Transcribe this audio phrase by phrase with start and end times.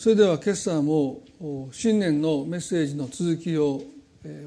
[0.00, 1.20] それでは今朝も
[1.72, 3.82] 新年のメッセージの続きを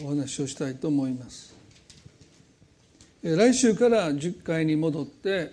[0.04, 1.56] お話をしたいと思います。
[3.22, 5.52] 来週から10回に戻って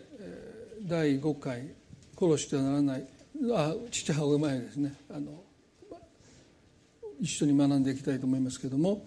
[0.84, 1.68] 第5回
[2.18, 3.04] 殺してはならない。
[3.52, 4.94] あ父母前ですね。
[5.10, 5.42] あの
[7.20, 9.04] 一緒に学んでいきたいと思いますけれども。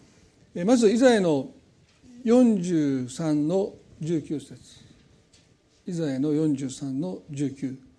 [0.64, 1.50] まずイザヤの
[2.24, 4.58] 43の19節。
[5.88, 7.93] イザヤの43の19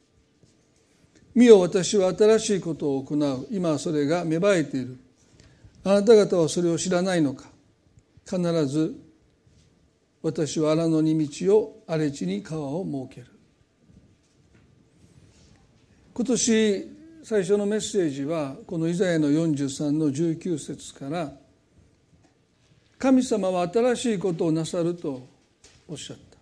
[1.35, 3.47] 見よ私は新しいことを行う。
[3.51, 4.99] 今それが芽生えている。
[5.83, 7.49] あなた方はそれを知らないのか。
[8.25, 8.95] 必ず
[10.23, 13.27] 私は荒野に道を荒れ地に川を設ける。
[16.15, 16.89] 今年
[17.25, 21.33] 最初のメッセージはこのイザヤの43の19節から
[22.99, 25.27] 神様は新しいことをなさると
[25.89, 26.34] おっしゃった。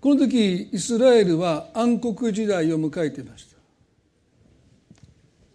[0.00, 3.56] この時イスラエルは暗黒時代を迎えていました。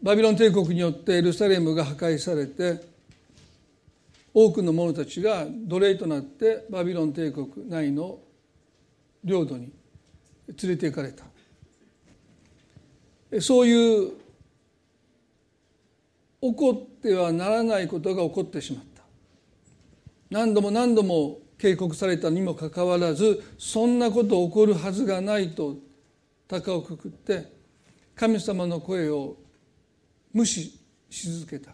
[0.02, 2.84] バビロン帝国によってエルサレムが破壊されて
[4.34, 8.18] 多くの者たちが奴隷となってバビロン帝国内の
[9.24, 9.72] 領土に
[10.48, 11.26] 連れて行かれた。
[13.40, 14.12] そういう
[16.42, 19.04] 起こってはならないことが起こってしまった。
[20.32, 25.76] 何度も何度も警告されたにもかかわらずそんなこと起こるはずがないと
[26.48, 27.54] 高をくくって
[28.16, 29.38] 神様の声を
[30.34, 30.80] 無視
[31.12, 31.74] し続けた。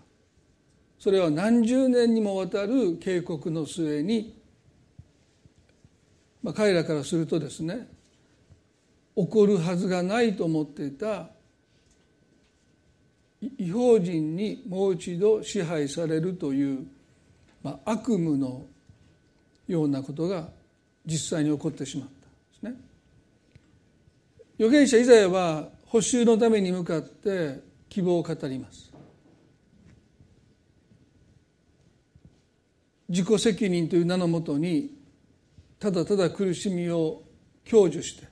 [1.00, 4.38] それは何十年にもわたる警告の末に、
[6.44, 7.88] まあ、彼らからするとですね
[9.16, 11.30] 起こるはずがないと思っていた
[13.58, 16.88] 違法人にもう一度支配されるという、
[17.64, 18.66] まあ、悪夢の
[19.68, 20.50] ようなことが
[21.06, 22.08] 実際に起こってしまっ
[22.62, 22.88] たんですね。
[24.60, 28.88] 預言者イザヤは補修のために向かって希望を語ります。
[33.10, 34.98] 自己責任という名のもとに
[35.80, 37.24] ただただ苦しみを
[37.70, 38.28] 享受して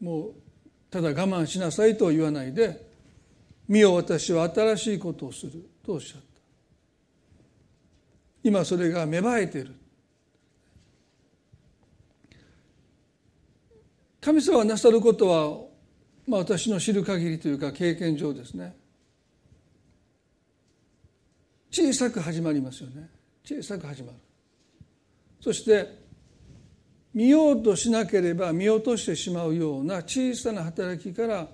[0.00, 0.34] もう
[0.90, 2.90] ただ我慢しなさいと言わないで
[3.66, 6.26] 「見よ私は新しいことをする」とおっしゃった
[8.44, 9.74] 今それが芽生えている
[14.22, 15.58] 神様がなさることは、
[16.28, 18.76] まあ、私の知る限りというか経験上ですね。
[21.72, 23.10] 小さく始まりますよね。
[23.44, 24.18] 小さく始まる。
[25.40, 26.02] そして
[27.12, 31.48] 見ようとしなければ見落としてしまうような小さな働きから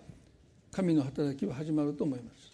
[0.70, 2.52] 神の働きは始まると思います。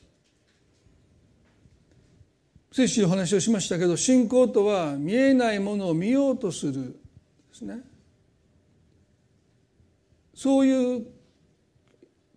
[2.71, 6.89] 先週お話をしましたけど信仰とは見えないものを見ようとするで
[7.53, 7.94] すね。
[10.35, 11.07] そういう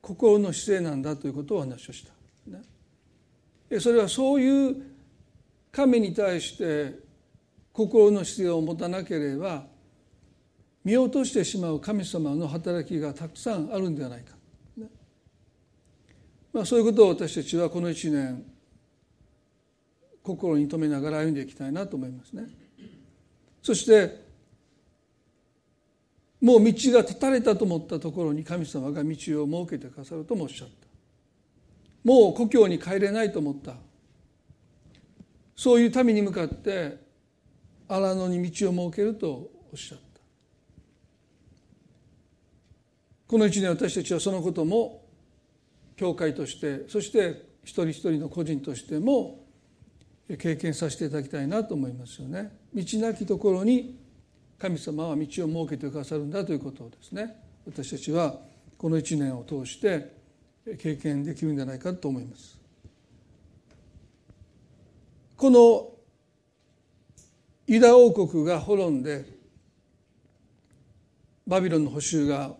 [0.01, 2.13] 心の姿勢なんだということを話をした。
[2.47, 4.75] ね、それはそういう
[5.71, 6.95] 神に対して
[7.73, 9.65] 心の姿勢を持たなければ
[10.83, 14.33] 見落としてしまう神様の働きがたくさんあるんではないか、
[14.77, 14.87] ね、
[16.53, 18.45] まあ、そういうことを私たちはこの1年
[20.23, 22.47] 心に留めながら歩んでいきたいなと思いますね。
[23.61, 24.26] そして
[26.39, 30.87] もう道が断たれたと思ったところに神様が道を設けてくださるともおっしゃった。
[32.03, 33.73] もう故郷に帰れないと思った。
[35.55, 36.97] そういう民に向かって
[37.87, 40.03] 荒野に道を設けるとおっしゃった。
[43.27, 45.03] この一年私たちはそのことも
[45.95, 49.43] 教会としてそして一人一人の個人としても
[50.37, 52.51] 経験させていただきたいなと思いますよね。
[52.73, 54.06] 道なきところに
[54.59, 57.35] 神様は道を設けてくださるんだということをですね
[57.65, 58.35] 私たちは
[58.77, 60.15] この1年を通して
[60.79, 62.57] 経験できるんじゃないかと思います。
[65.37, 65.89] この
[67.67, 69.25] ユダ王国が滅んで
[71.45, 72.51] バビロンの補修が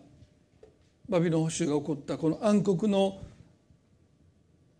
[1.08, 3.18] バビロン補修が起こったこの暗黒の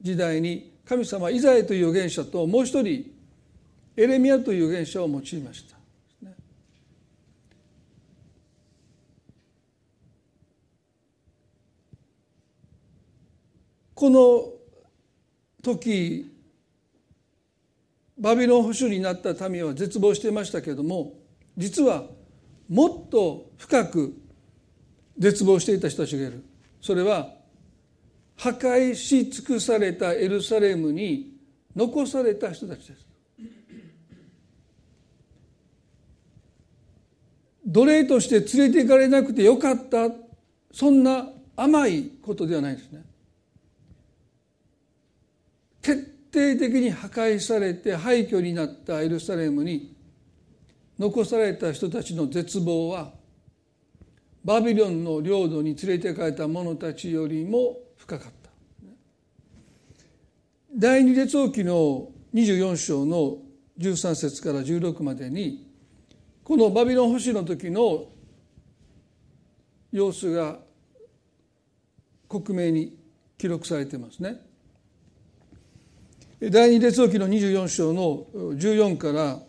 [0.01, 3.11] 時代に神様はイザヤという預言者ともう一人
[3.97, 5.78] エレミアという預言者を用いました。
[13.99, 14.53] この
[15.61, 16.31] 時
[18.17, 21.15] バビロン保守になった民は絶望していましたけれども
[21.57, 22.05] 実は
[22.69, 24.15] もっと深く
[25.19, 26.45] 絶望していた人たちがいる。
[26.81, 27.35] それは
[28.37, 31.33] 破壊し尽くされたエルサレムに
[31.75, 33.07] 残された人たちです。
[37.67, 40.09] 奴隷として連れて行かれなくてよかった
[40.71, 43.08] そんな甘いことではないですね。
[46.31, 49.95] 徹底的に破壊されて廃墟になったエルサレムに
[50.99, 53.13] 残された人たちの絶望は
[54.45, 58.51] バビロンの領土に連れて帰った者たちよりも深かった
[60.77, 63.39] 第二列王記の24章の
[63.79, 65.67] 13節から16までに
[66.45, 68.07] このバビロン保守の時の
[69.93, 70.59] 様子が
[72.27, 72.99] 克明に
[73.39, 74.48] 記録されてますね。
[76.41, 79.41] 第二列王記の24章の14から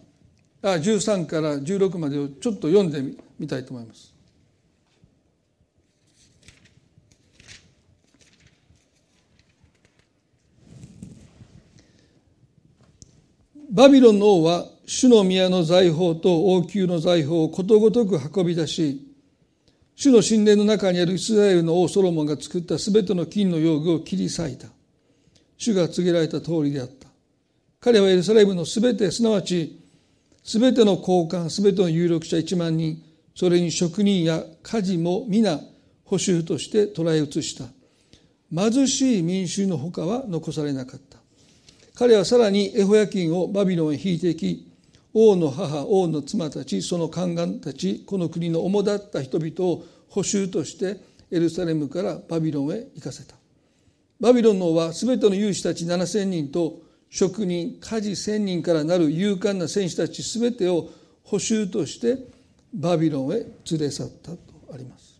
[0.61, 3.03] あ13から16までをちょっと読んで
[3.37, 4.13] みたいと思います。
[13.71, 19.07] バビロンの王は主の宮の財宝と王宮の財宝をことごとく運び出し
[19.95, 24.69] 主の神殿の中にあるイスラエルの王ソロモンが作ったすべての金の用具を切り裂いた。
[25.59, 27.07] 主が告げられた通りであった。
[27.79, 29.79] 彼はエルサレムのすべて、すなわち、
[30.43, 32.99] すべての交換、すべての有力者1万人、
[33.35, 35.59] それに職人や家事も皆、
[36.03, 37.65] 補修として捉え移した。
[38.51, 41.19] 貧しい民衆の他は残されなかった。
[41.93, 44.69] 彼はさらにエホヤキンをバビロンへ引いていき、
[45.13, 50.97] 王の母王の妻たちその宦官たちこの国の主だった人々を補修として
[51.31, 53.35] エルサレムからバビロンへ行かせた
[54.19, 60.89] バビロンの王は全ての勇士たち7,000人と職人家事1,000人からなる勇敢な戦士たち全てを
[61.23, 62.17] 補修として
[62.73, 63.37] バビロンへ
[63.71, 64.39] 連れ去ったと
[64.73, 65.19] あります。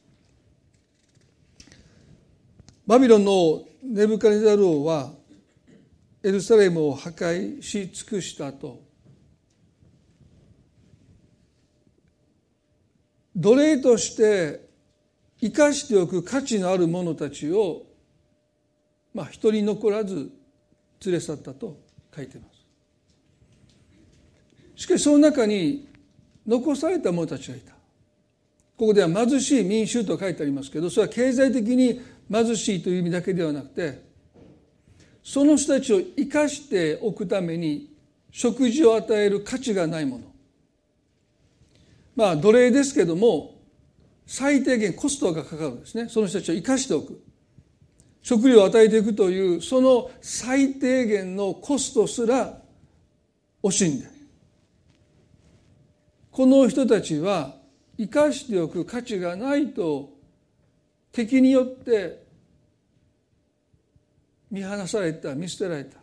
[2.86, 5.12] バビロンのネブカネザル王は
[6.24, 8.82] エルサレムを破壊し尽くしたと。
[13.36, 14.68] 奴隷として
[15.40, 17.84] 生かしておく価値のある者たちを
[19.20, 20.32] まあ一人残らず
[21.06, 21.78] 連れ去ったと
[22.16, 22.48] 書いていま
[24.78, 24.82] す。
[24.82, 25.90] しかしその中に
[26.48, 27.74] 残された者たちがいた。
[28.78, 32.00] ここでは貧しい民衆と書いてありますけどそれは経済的に
[32.32, 34.02] 貧しいという意味だけではなくて
[35.22, 37.94] その人たちを生かしておくために
[38.32, 40.24] 食事を与える価値がないもの。
[42.16, 43.60] まあ奴隷ですけども
[44.26, 46.08] 最低限コストがかかるんですね。
[46.08, 47.22] その人たちを生かしておく。
[48.22, 52.60] 食料を与えていくというその最低限のコストすら
[53.64, 54.08] 惜しんで。
[56.32, 57.56] この人たちは
[57.98, 60.10] 生かしておく価値がないと
[61.12, 62.24] 敵によって
[64.50, 66.00] 見放された見捨てられた。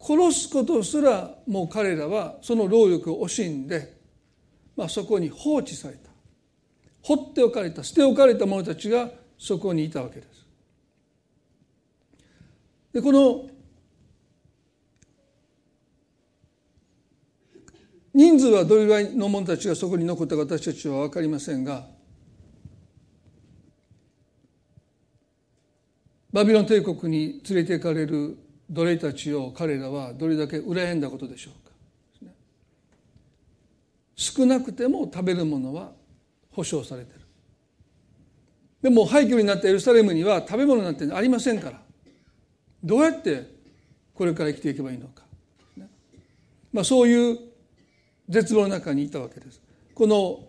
[0.00, 3.96] 殺すことすらもう彼らはその労力を惜しんで、
[4.76, 6.09] まあ、そこに放置された。
[7.02, 10.46] 放っておかれた捨ておかれた者たちがそこにいたわけです。
[12.92, 13.48] でこの
[18.12, 21.86] 人数はどれぐらいの者たちがそこに残ったか私たちは分かりませんが
[26.32, 28.36] バビロン帝国に連れて行かれる
[28.68, 31.70] 奴隷たちを彼らはどれだけ羨んだことでしょうか
[34.16, 35.92] 少なくても食べるものは
[36.50, 37.20] 保証されてる。
[38.82, 41.80] でも廃墟になったエルサレムには食べ物なんてありませんから。
[42.82, 43.46] どうやって
[44.14, 45.22] これから生きていけばいいのか、
[46.72, 47.38] まあ、そういう
[48.28, 49.60] 絶望の中にいたわけです。
[49.94, 50.40] この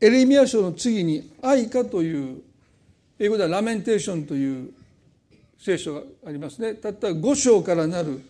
[0.00, 2.42] エレミア書の次に「愛歌」という
[3.18, 4.72] 英語では「ラメンテーション」という
[5.58, 6.74] 聖書がありますね。
[6.74, 8.20] たった5章からなる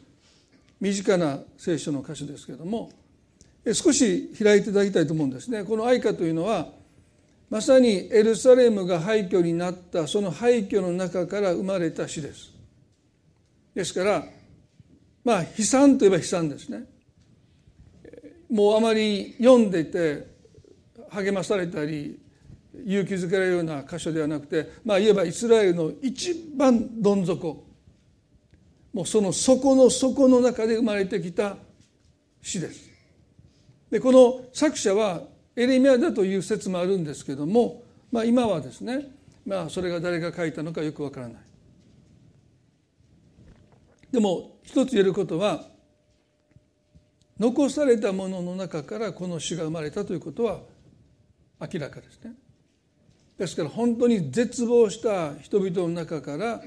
[0.80, 2.90] 短な聖書の箇所ですけれども
[3.74, 5.64] 少し開いていただきたいと思うんですね。
[5.64, 6.68] この愛歌というのは
[7.50, 12.52] まさにエルサレムが廃墟になったその廃墟の中から生まれた詩です。
[13.74, 14.24] ですから
[15.24, 16.84] まあ悲惨といえば悲惨ですね。
[18.48, 20.26] もうあまり読んでいて
[21.10, 22.18] 励まされたり
[22.86, 27.66] 勇気づけられるような箇所ではなくてまあ言えばイスラエルの一番どん底。
[28.92, 31.56] もうその底の底の中で生まれてきた
[32.42, 32.89] 詩です。
[33.90, 35.22] でこの作者は
[35.56, 37.82] エレミアだという説もあるんですけども、
[38.12, 39.08] まあ、今はですね、
[39.44, 41.42] まあ、それが誰が書いたのかよくわからない。
[44.12, 45.64] でも一つ言えることは
[47.38, 50.60] 残されたものの中からこの詩が生まれたということは
[51.60, 52.34] 明らかですね。
[53.38, 56.62] ですから本当に絶望した人々の中から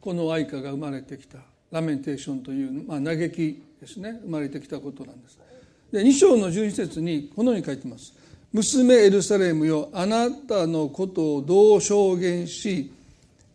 [0.00, 1.38] この愛歌が生まれてきた
[1.70, 5.47] ラメンテーションという、まあ、嘆きですね生まれてきたことなんです。
[5.92, 8.12] で2章の12節にこのように書いてます。
[8.52, 12.92] 娘エルサレムよあなたのことをどう証言し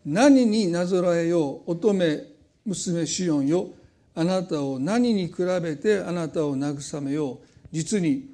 [0.06, 2.20] 何になぞらえよう乙女
[2.64, 3.68] 娘シオンよ
[4.14, 7.38] あなたを何に比べてあなたを慰めよう。
[7.72, 8.30] 実に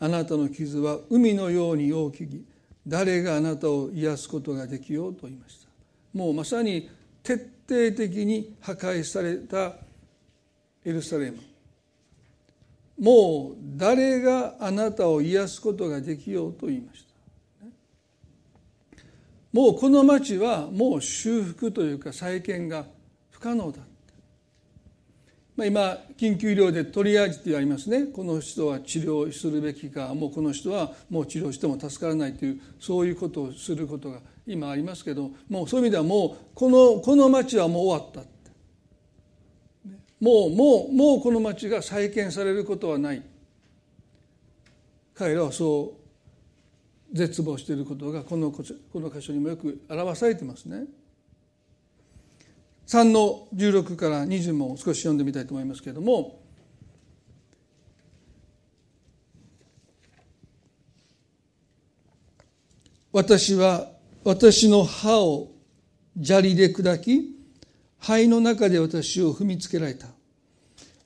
[0.00, 2.42] あなたの傷は海のように大きく
[2.86, 5.68] 誰があなたを癒すことができようと言いました。
[6.14, 6.88] もうまさに
[7.22, 7.34] 徹
[7.68, 9.74] 底的に破壊された
[10.84, 11.38] エルサレム。
[12.98, 17.08] もう誰があなたを癒すことができようと言いました。
[19.52, 22.84] もうこの町はもう修復というか再建が
[23.30, 23.80] 不可能だ
[25.58, 28.04] まあ、今緊急医療でトリアージってありますね。
[28.04, 38.37] この人は治療するべきかもうこの人はもう治療しても助からないというそういうことをすることが今ありますけどもうそういう意味ではもうこのこの町はもう終わった。
[40.20, 43.22] もうもうもうこの町が再建されることはない
[45.14, 45.94] 彼らはそ
[47.12, 48.62] う絶望していることがこのこ
[48.94, 50.84] の箇所にもよく表されてますね。
[52.86, 56.40] 3の16から20も少し読んでみたいと思いますけれども
[63.12, 63.90] 私は
[64.24, 65.50] 私の歯を
[66.22, 67.37] 砂利で砕き
[68.00, 70.06] 肺の中で私を踏みつけられた。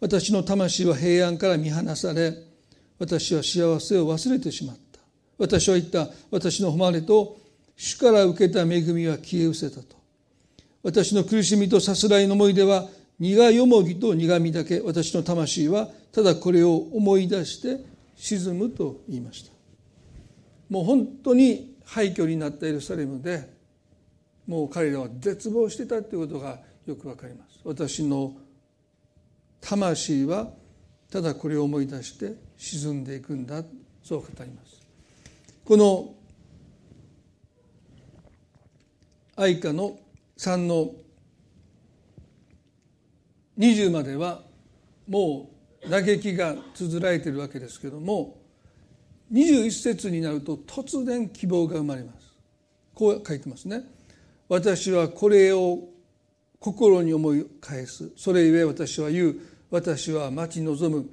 [0.00, 2.34] 私の魂は平安から見放され
[2.98, 5.00] 私は幸せを忘れてしまった。
[5.38, 7.38] 私は言った私の誉れと
[7.76, 9.96] 主から受けた恵みは消え失せたと。
[10.82, 17.84] 私の苦しみとさすらいの思い出は苦よもぎと苦みだけ私の魂はただこれを思い出して
[18.16, 19.52] 沈むと言いました。
[20.68, 23.48] もう本当に廃墟になったエルサレムで
[24.46, 27.60] もう彼らは絶望してたということがよくわかります。
[27.64, 28.34] 私の
[29.60, 30.50] 魂は
[31.10, 33.62] ただこれを思い出して沈んでいくんだ
[34.02, 34.80] そう語ります。
[35.64, 36.14] この
[39.36, 39.98] 愛花の
[40.36, 40.90] 3の
[43.58, 44.42] 20までは
[45.06, 45.50] も
[45.84, 48.38] う嘆きが綴られているわけですけども
[49.32, 52.34] 21節になると突然希望が生まれます。
[52.94, 53.82] こう書いてますね。
[54.48, 55.91] 私はこれを
[56.62, 58.10] 心に思い返す。
[58.16, 59.36] それゆえ私は言う。
[59.70, 61.10] 私は待ち望む。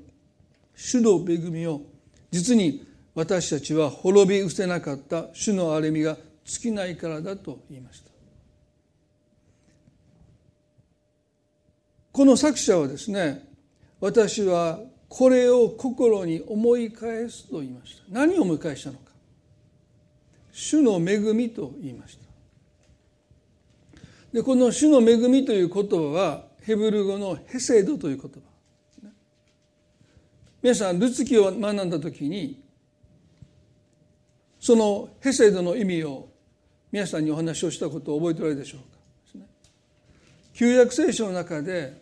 [0.76, 1.82] 主の恵みを
[2.30, 5.26] 実に私たちは滅び失せなかった。
[5.34, 8.12] 主の憐れみが尽きないからだと言いました。
[12.12, 13.48] この作者はですね
[14.00, 18.04] 私はこれを心に思い返すと言いました。
[18.10, 19.06] 何を思い返したのか。
[20.52, 22.19] 主の恵みと言いました。
[24.34, 28.50] でこの主の恵みという言葉はヘブル語のヘセドという言葉。
[30.62, 32.62] 皆さんルツキを学んだ時に
[34.60, 36.28] そのヘセドの意味を
[36.92, 39.00] 皆さんにお話をしたことを覚えておられるでしょうか。
[40.54, 42.02] 旧約聖書の中で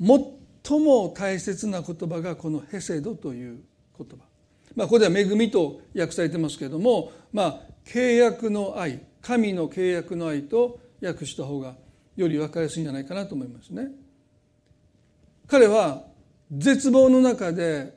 [0.00, 3.60] 最も大切な言葉がこのヘセドという
[3.96, 4.16] 言葉。
[4.74, 9.07] まあここでは恵みと訳されてますけれどもまあ契約の愛。
[9.22, 11.74] 神の契約の愛と訳した方が
[12.16, 13.88] より分かりやすいんじゃないかなと思いますね。
[15.46, 16.02] 彼は
[16.50, 17.94] 絶望の中で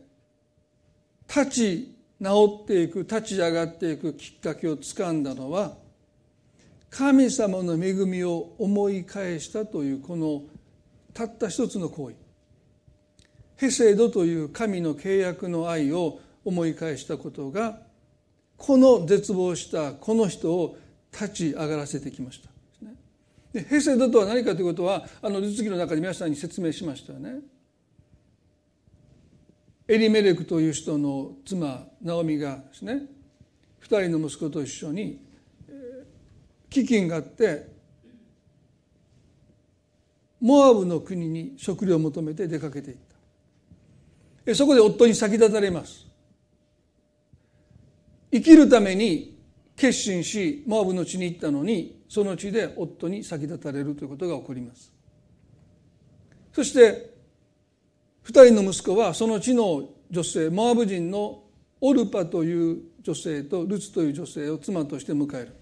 [1.27, 5.75] 立ち直っていく立ち上がっていくきっかけをつかんだのは
[6.89, 10.43] 神様の恵みを思い返したというこの
[11.13, 12.15] たった一つの行為
[13.55, 17.79] ヘセドという神の契約の愛を思い返したことが
[18.57, 20.77] この絶望したこの人を
[21.12, 22.50] 立ち上がらせてきました。
[23.53, 27.39] でヘセドとは何かということはあの実技の中で皆さんに説明しましたよね。
[29.88, 33.01] エリメレクという人の妻ナオミがですね
[33.84, 35.20] 2人の息子と一緒に
[36.70, 37.68] 飢饉があって
[40.39, 42.98] モアブの国に食料を求めて出かけていっ
[44.46, 46.08] たそこで夫に先立たれます
[48.32, 49.30] 生きるために
[49.81, 54.93] 決心しモアブの地に行ったのにその地で夫に先立たれるということが起こります。
[56.53, 57.15] そして
[58.21, 61.41] 二人の息子はその地の女性モアブ人の
[61.79, 65.55] オルパという女性とルツという女性を妻として迎える。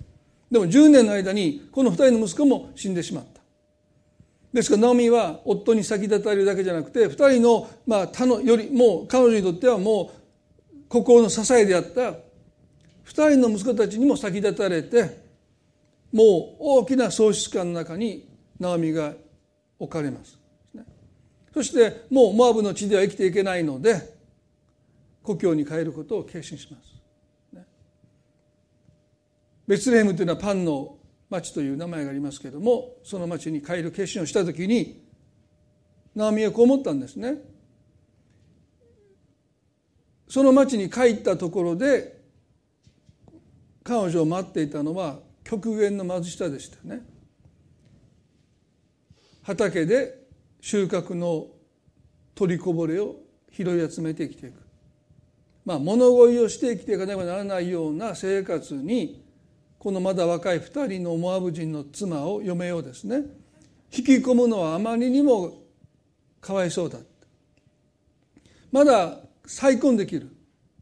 [0.52, 3.40] でも10年の間にこの2人の息子も死んでしまった。
[4.52, 12.16] ですからナオミは夫に先立たれるだけじゃなくて2人の,、まあ、他のよりもう彼女にとってはもう心の支えであった
[13.10, 15.20] 2人の息子たちにも先立たれて
[16.14, 19.14] もう大きな喪失感の中にナオミが
[19.80, 20.38] 置かれます。
[21.54, 24.18] そしてもうモアブの地では生きていけないので
[25.24, 27.64] 故郷に帰ることを決心します、
[29.68, 30.98] ベツレヘムというのはパンの
[31.30, 35.04] 町という名前がありますけれどもその町に帰る決心をした時に
[36.16, 37.38] ナオミはこう思ったんですね。
[40.28, 42.19] その町に帰ったところで
[43.84, 47.02] 彼女を待っていたのは極限の貧しさでしたね。
[49.44, 50.20] 畑で
[50.62, 51.48] 収穫の
[52.36, 53.16] 取りこぼれを
[53.52, 54.62] 拾い集めて生きていく。
[55.66, 59.24] まあ物乞いをして生きていかねばならないような生活に
[59.78, 63.24] このまだ若い2人のモアブ人の妻を嫁をですね
[63.92, 65.54] 引き込むのはあまりにも
[66.42, 67.00] かわいそうだ
[68.72, 70.30] まだ再婚できる。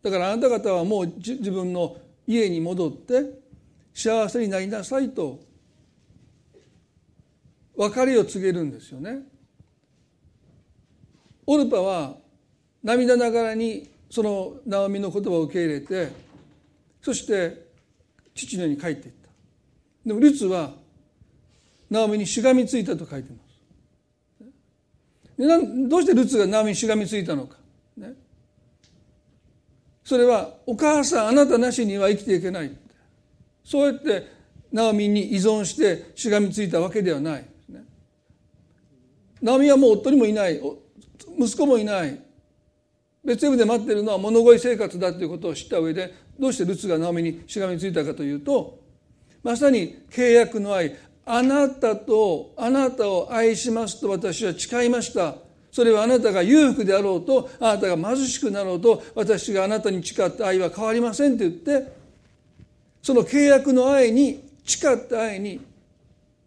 [0.04, 3.24] だからあなた方はもう自分の家に戻って
[3.94, 5.40] 幸せになりなさいと
[7.76, 9.20] 別れを告げるんですよね。
[11.46, 12.18] オルパは
[12.84, 16.12] 涙ながらにそのナオミの言葉を受け入れて
[17.02, 17.66] そして
[18.36, 19.30] 父の家に帰っていった。
[20.06, 20.74] でもルツは
[21.90, 23.48] ナオミにしがみついたと書いてます。
[25.88, 27.58] どうしてルツがナオミにしがみついたのか、
[30.08, 32.72] それはお母さんあなたなしには生きていけない。
[33.62, 34.32] そうやって
[34.72, 37.46] ナオミに依存してしがみついたわけではない。
[37.68, 37.84] ね
[39.42, 40.62] ナオミはもう夫にもいない。
[41.38, 42.22] 息子もいない。
[43.26, 48.80] 別部で待ってるのは物乞い生活だということを知った上でどうしてルツがナオミにしがみついたかというと
[49.44, 50.96] まさに契約の愛。
[51.26, 55.36] あなたとあなたを愛しますと私は誓いました。
[55.78, 61.54] それはあなたが裕福であろうとあなたが貧しくなろうと私があなたに誓った愛は変わりませんって言っ
[61.84, 61.94] て
[63.00, 65.62] その契約の愛に誓った愛に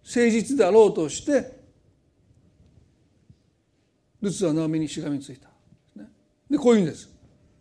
[0.05, 1.49] 誠実であろうとして
[4.21, 5.49] ルツはナオミにしがみついた。
[6.51, 7.09] でこういうんです。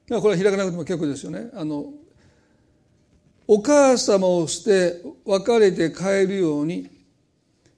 [0.08, 1.52] これは開かなくても結構ですよね。
[1.54, 1.94] あの
[3.46, 6.90] お母様を捨て別れて帰るように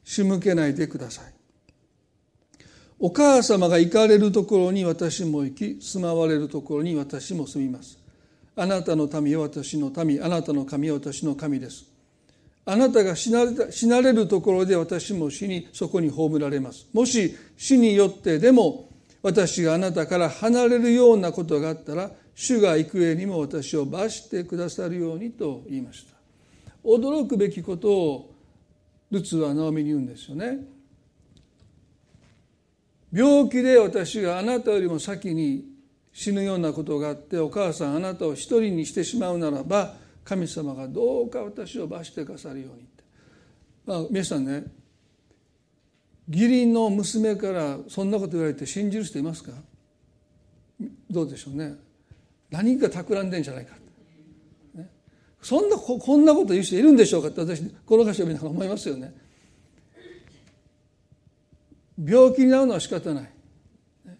[0.06, 1.41] 仕向けないでください。
[3.04, 8.00] お母様が行かれるところに私も行き住まわれるところに私も住みます。
[8.56, 11.92] あなたの民は私の民あなたの神は私の神です。
[12.64, 18.90] あなたが死なれ死なれるところで私も死にそこに葬られますもし死によってでも
[19.24, 26.14] 私があなたから離れるようなことがあったら主が行方にも私を罰してくださるようにと言いました
[26.84, 28.34] 驚くべきことを
[29.10, 30.60] ルツはナオミに言うんですよね
[33.12, 35.66] 病気で私があなたよりも先に
[36.14, 43.04] 死ぬようなことがあってお母さんあなたを一人にしてしまうならば神様がどうか私を罰してくださるようにって。
[43.86, 44.66] まあ、皆さんね
[46.30, 49.52] 義理の娘からそんなこと言われて信じる人いますか？
[51.10, 51.76] どうでしょうね。
[52.50, 53.76] 何か企んでんじゃないか、
[54.76, 54.90] ね、
[55.42, 59.14] そんなこんなこと言う人いるんでしょうかって私この箇所を見ながら思いますよね。
[62.04, 63.24] 病気になるのは仕方ない、
[64.06, 64.18] ね、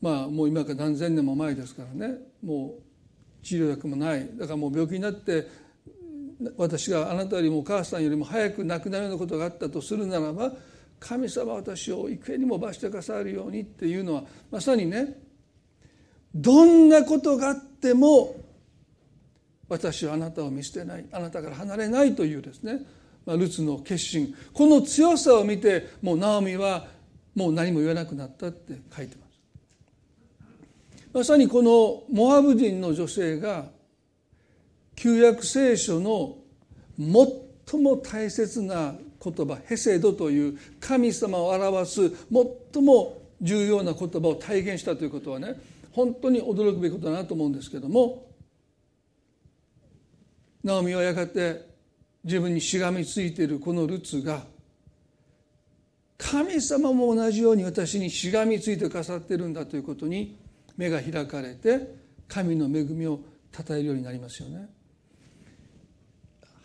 [0.00, 2.18] まあもう今から何千年も前ですからね。
[2.42, 4.28] もう治療薬もない。
[4.36, 5.46] だからもう病気になって
[6.56, 10.52] 私があなたよりもお母さんよりも早く亡くなるようなことがあったとするならば
[10.98, 15.18] 神様私を幾重にも罰してくださるようにっていうのはまさにね
[16.34, 18.34] どんなことがあっても
[19.68, 21.06] 私はあなたを見捨てない。
[21.12, 22.80] あなたから離れないというですね、
[23.26, 26.86] まあ、ルツの決心この強さを見てもうナオミは
[27.34, 29.34] もう何も言わなくなったって書いてます。
[31.12, 33.66] まさにこのモアブ人の女性が
[34.96, 36.36] 旧約聖書の
[36.98, 42.10] 最も大切な言葉ヘセドという神様を表す
[42.72, 45.54] 最も重要な言葉を体現したということはね
[45.92, 48.26] 本当に驚くべきことだなと思うんですけども
[50.62, 51.73] ナオミはやがて
[52.24, 54.42] 自分にしがみついているこのルツが
[56.16, 60.38] 神様も同じように私にしがみついてくださってるんだということに
[60.76, 61.94] 目が開かれて
[62.26, 63.20] 神の恵みを
[63.52, 64.68] 称えるようになりますよね。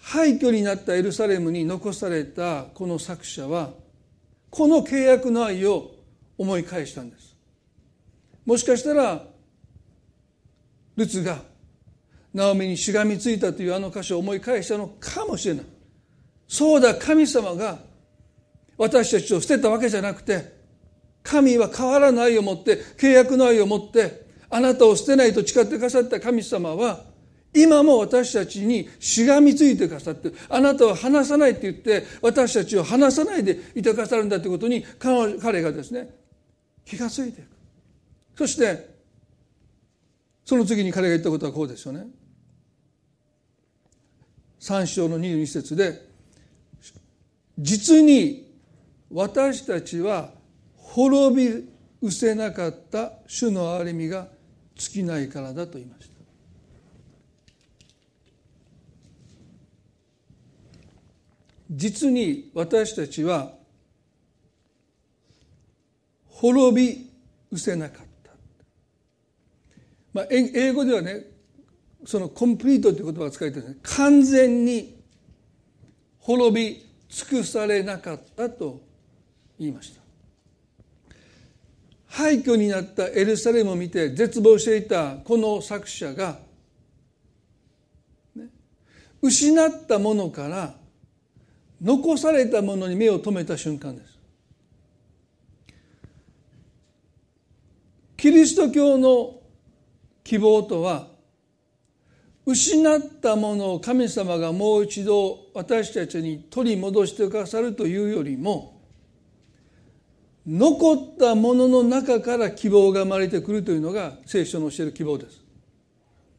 [0.01, 3.71] 廃墟になったエルサレムに残されたこの作者は
[4.49, 5.91] この契約の愛を
[6.37, 7.35] 思い返したんです。
[8.45, 9.23] もしかしたら
[10.95, 11.41] ルツが
[12.33, 15.65] ナオミにしがみついたというあの箇所を思い返したのかもしれない。
[16.47, 17.79] そうだ神様が
[18.77, 20.59] 私たちを捨てたわけじゃなくて
[21.21, 27.03] 神は変わらないを持って契約の愛を持ってあなたを捨てないと誓ってくださった神様は
[27.53, 34.83] 今も私たちにしがみついてくださってあなたを離さないって言って私たちを離さないでいてくださるんだということに
[35.39, 36.09] 彼がですね
[36.85, 37.47] 気がついていく
[38.37, 38.89] そして
[40.45, 42.07] その次に彼が言ったことはこうですよね
[44.59, 46.07] 3章の22節で
[47.57, 48.49] 実に
[49.11, 50.31] 私たちは
[50.77, 51.69] 滅び
[52.01, 54.27] 失せなかった主の憐れみが
[54.75, 56.09] 尽きないからだと言いました。
[61.71, 63.53] 実に私たちは
[66.27, 67.11] 滅び
[67.51, 68.31] 失せなかった、
[70.13, 71.25] まあ、英語ではね
[72.05, 74.99] そのコンプリートという言葉が使われてるんです完全に
[76.19, 78.81] 滅び尽くされなかったと
[79.57, 80.01] 言いました。
[82.07, 86.39] 廃墟になったエルサレムを見て絶望していたこの作者が、
[88.35, 88.47] ね、
[89.21, 90.75] 失ったものから
[91.81, 94.19] 残されたものに目を留めた瞬間です。
[98.17, 99.39] キリスト教の
[100.23, 101.07] 希望とは
[102.49, 108.81] 失ったものを神様がもう一度私たちに取り戻してくださるというよりも
[110.47, 115.43] 残ったものの中から希望が生まれてくるというのが聖書の教える希望です。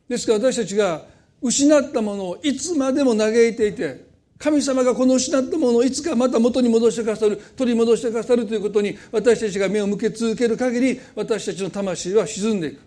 [0.08, 1.02] ですから私たちが
[1.40, 4.04] 失ったものをいつまでも嘆いていて
[4.36, 12.80] 神様がこの失ったものをいつかまた元に戻してくださる取り戻してくださるということに私たちが目を向け続ける限り私たちの魂は沈んでいく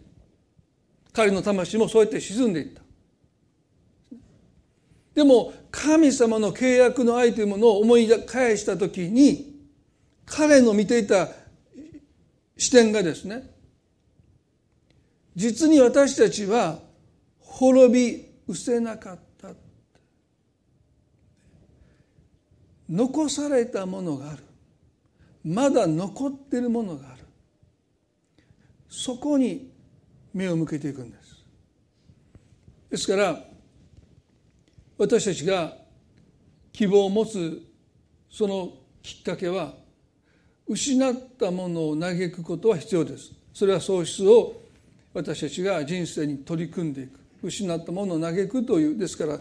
[1.13, 2.82] 彼の魂もそうやって沈んでいった
[5.13, 9.53] でも神様の契約の愛というものを思い返した時に
[10.25, 11.29] 彼の見ていた
[12.57, 13.53] 視点がですね
[15.35, 16.79] 実に私たちは
[17.39, 19.23] 滅び失せなかった。
[22.89, 24.43] 残されたものがある。
[25.43, 27.23] まだ残っているものがある。
[28.89, 29.71] そこに
[30.33, 31.45] 目を向けていくんです。
[32.91, 33.43] ですから
[34.97, 35.75] 私たちが
[36.71, 37.61] 希望を持つ
[38.29, 39.73] そのきっかけは
[40.67, 44.61] 失ったものを嘆くことは必要ですそれは喪失を
[45.13, 49.39] 私たちが人生に取り組んでいく失ったものを嘆くというですから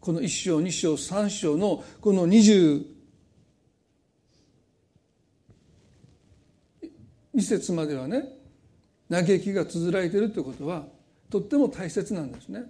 [0.00, 2.84] この1章2章3章のこの22
[7.40, 8.24] 節まではね
[9.10, 10.84] 嘆きが綴られているということは
[11.30, 12.62] とっても大切なんですね。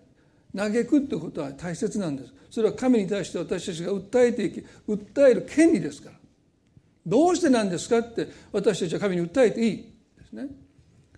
[0.56, 2.32] 嘆くってことは大切なんです。
[2.50, 6.16] それは神に対して私たちが訴えていき訴える権利ですから。
[7.06, 10.48] どうしてなんですかって私たちは神に訴えていいですね。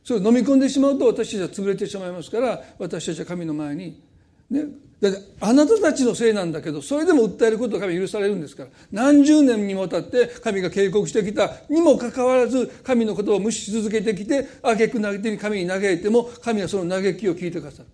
[0.04, 4.02] それを飲み込んでしまうと私たちは潰れてしまいますから私たちは神の前に
[4.50, 4.64] ね。
[5.00, 8.70] だってあなたたちのせいなんだけどそれでも訴えることが神許されるんですから。
[8.90, 17.88] 何十年にもわたって神が警告してきたにもかかわらず神の言葉を無視し続けてきて挙句嘆きに神に嘆いても神はその嘆きを聞いてくださる、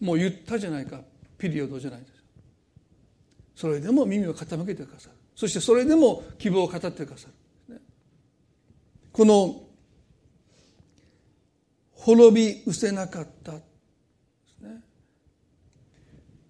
[0.00, 1.00] もう言ったじゃないか
[1.38, 2.16] ピリオドじゃないです
[3.56, 5.14] それでも耳を傾けてくださる。
[5.34, 7.28] そしてそれでも希望を語ってくださ
[7.68, 7.80] る、
[9.12, 9.62] この
[11.92, 13.52] 滅び失せなかった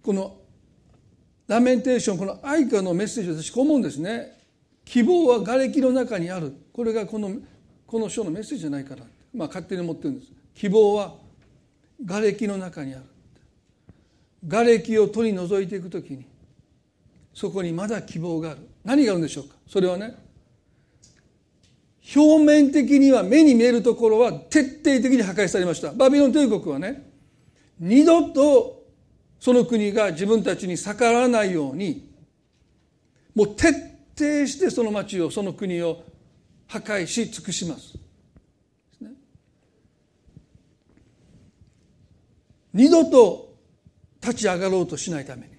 [0.02, 0.36] この
[1.48, 4.36] ラメンテーションこの愛歌のメッセージ私こう思うんですね。
[4.84, 6.52] 希望は瓦礫の中にある。
[6.72, 7.30] これがこの
[7.86, 10.32] この書のメッセージじゃないかなまあ勝手に思ってるんです。
[10.54, 11.14] 希望は
[12.04, 13.04] 瓦礫の中にある。
[14.48, 16.24] 瓦礫を取り除いていくときに
[17.34, 18.60] そこにまだ希望がある。
[18.84, 19.56] 何があるんでしょうか？
[19.66, 20.14] それはね
[22.14, 25.92] 表面的には目に見えるところは徹底的に破壊されました。
[25.92, 27.10] バビロン帝国はね
[27.80, 28.84] 二度と
[29.40, 32.08] その国が自分たちに逆らわないように
[33.34, 33.72] もう徹
[34.16, 36.04] 底してその町をその国を
[36.68, 37.98] 破壊し尽くします。
[42.72, 43.45] 二度と
[44.26, 45.54] 立ち上がろうとしないために。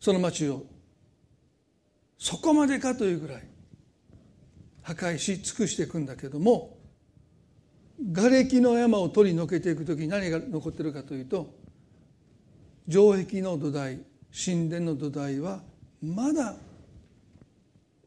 [0.00, 0.64] その町を
[2.16, 3.42] そこまでかというぐらい
[4.82, 6.78] 破壊し尽くしていくんだけども
[8.14, 11.54] 瓦礫の山を取り除けていく時に何が残ってるかというと
[12.88, 13.98] 城壁の土台
[14.32, 15.60] 神殿の土台は
[16.00, 16.54] まだ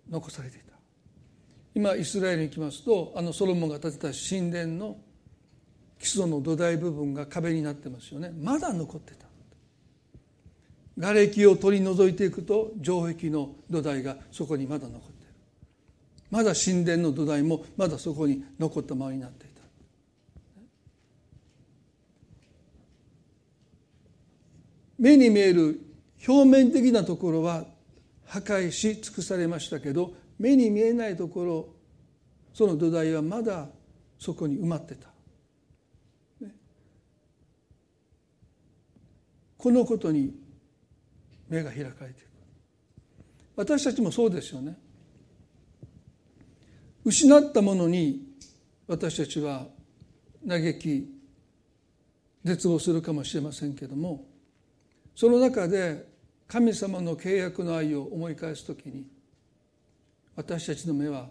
[0.10, 0.74] 残されていた。
[1.76, 4.98] 今イスラエルに行きますとあのソロモンが建てた神殿の
[6.00, 8.32] 基礎の土台部分が壁になってますよね。
[8.42, 9.26] まだ残ってた。
[10.98, 15.34] 瓦礫を取り除いていくと城壁の土台がそこにまだ残ってる。
[16.32, 19.50] まだ神殿の土台もまだそこに残ったままになっている
[25.00, 25.80] 目に見える
[26.28, 27.64] 表面的なところは
[28.26, 31.68] 破壊し尽くされましたけど目に見えないところ
[32.54, 33.68] その土台はまだ
[34.20, 35.08] そこに埋まってた、
[36.42, 36.52] ね、
[39.60, 40.34] このことに
[41.50, 42.30] 目が開かれていく。
[43.58, 44.78] 私たちもそうですよね。
[47.04, 48.26] 失ったものに
[48.88, 49.68] 私たちは
[50.48, 51.14] 嘆き
[52.44, 54.26] 絶望するかもしれませんけども
[55.16, 56.08] その中で
[56.48, 59.06] 神様の契約の愛を思い返す時に
[60.36, 61.28] 私たちの目は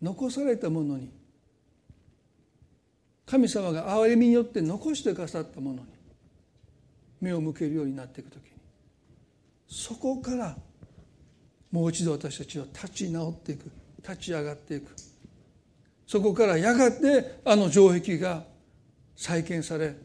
[0.00, 1.10] 残されたものに
[3.24, 5.95] 神様が憐れみによって残してくださったものに
[7.26, 8.50] 目を向けるようになっていく時に
[9.68, 10.56] そこから
[11.72, 14.94] もう一度私たちは立ち直っていく立ち上がっていく。
[16.06, 18.44] そこからやがてあの城壁が
[19.16, 19.96] 再建され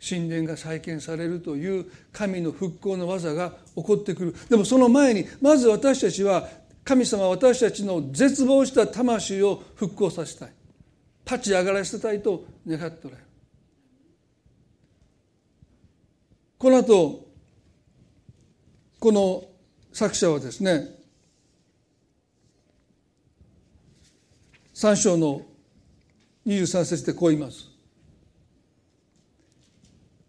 [0.00, 4.34] 神殿が再建されるという神の復興の技が起こってくる。
[4.48, 6.48] でもその前にまず私たちは
[6.84, 10.52] 神様は私たちの絶望した魂を復興させたい。
[11.24, 13.27] 立ち上がらせたいと願っておられる。
[16.58, 17.28] この後
[18.98, 19.44] この
[19.92, 20.88] 作者はですね
[24.74, 25.42] 3章の
[26.46, 27.68] 23節でこう言います。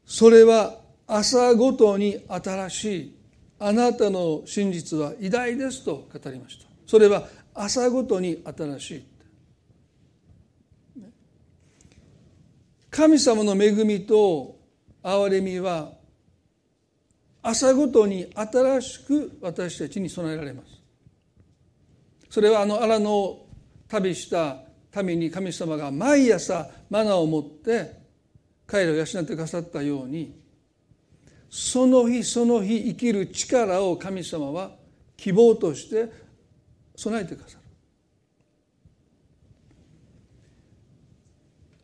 [0.06, 0.76] それは
[1.08, 3.16] 朝ごとに新しい
[3.60, 6.66] あなたの真実は偉大ですと語りました。
[6.88, 9.06] それは朝ごとに新しい。
[12.90, 14.58] 神様の恵みと
[15.04, 15.99] 憐れみは
[17.42, 20.80] 朝ごとに新しく私たちに備えられます。
[22.30, 23.48] それはあの荒野を
[23.88, 24.58] 旅した
[25.04, 28.00] 民に神様が毎朝マナーを持って
[28.68, 30.40] 彼らを養ってくださったように
[31.50, 34.72] その日その日生きる力を神様は
[35.18, 36.12] 希望として
[36.96, 37.60] 備えてくださる。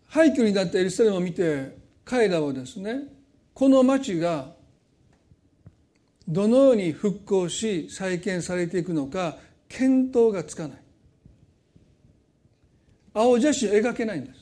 [0.08, 3.02] 廃墟になったエルサレムを見て彼らはですね
[3.54, 4.55] この町が
[6.28, 9.38] どのように復興し再建されていくのか
[9.70, 10.78] 見当がつかない。
[13.14, 14.40] 青写真を描けないんです。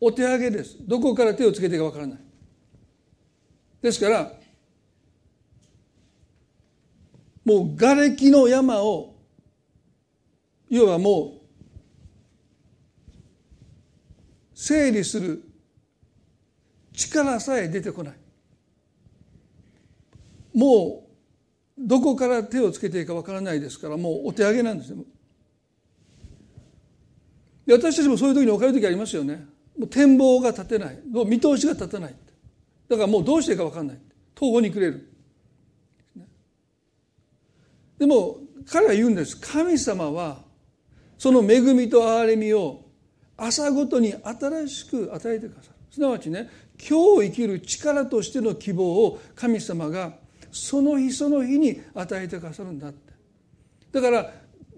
[0.00, 0.76] お手上げです。
[0.80, 2.18] どこから手をつけていいかわからない。
[3.80, 4.32] ですから
[7.44, 9.14] もう瓦礫の山を
[10.68, 11.42] 要はもう
[14.54, 15.42] 整理する
[16.92, 18.21] 力さえ出てこない。
[20.54, 21.12] もう
[21.78, 25.02] どこから手をつけていいかわからないですからもうお手上げなんですね。
[27.66, 29.46] 私たちもそういう時に置かれる時ありますよね。
[29.78, 30.98] もう展望が立てない。
[31.26, 32.14] 見通しが立たない。
[32.88, 33.98] だからもうどうしていいか分かんない。
[34.38, 35.08] 東方にくれる。
[37.98, 38.38] でも
[38.70, 39.40] 彼は言うんです。
[39.40, 40.38] 神様は
[41.16, 42.84] その恵みと憐れみを
[43.36, 45.76] 朝ごとに新しく与えてくださる。
[45.90, 50.14] すなわちね今日生きる力としての希望を神様が
[50.52, 53.12] その日その日に与えてくださるんだって。
[53.92, 54.30] だから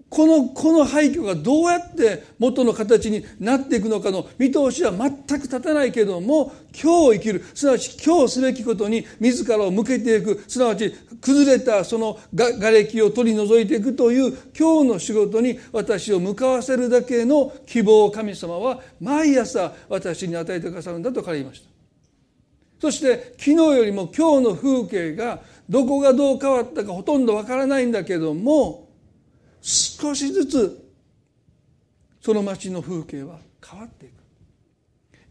[0.07, 21.75] このこの廃墟がどうやって元の形になっていくのかの見通しは全く立たないけども今日生きるすなわち今日すべきことに自らを向けていくすなわち崩れたその瓦礫を取り除いていくという今日の仕事に私を向かわせるだけの希望を神様は毎朝私に与えてくださるんだと彼言いました。
[22.79, 28.89] そして昨日よりも今日の風景がどこがどう変わったかほとんどわからないんだけども
[29.61, 30.91] 少しずつ
[32.21, 34.25] その町の風景は変わっていく。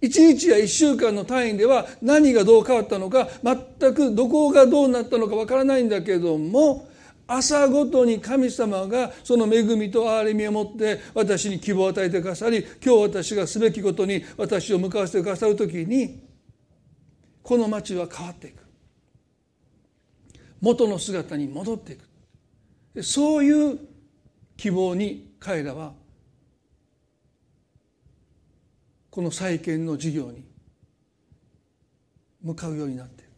[0.01, 6.89] 一日や一週間の単位では何がどう変わったのか全くどこがどうなったのかわからないんだけども
[7.27, 16.21] 朝ごとに神様がその恵みと憐れみを持って私に希望を与えてくださり今日私がすべきことに私を向かわせてくださる時に
[17.43, 18.64] この町は変わっていく。
[20.65, 21.97] 元の姿に戻ってい
[22.95, 23.03] く。
[23.03, 23.79] そういう
[24.57, 25.93] 希望に彼らは
[29.11, 30.43] この再建の事業に
[32.41, 33.31] 向かうようになっている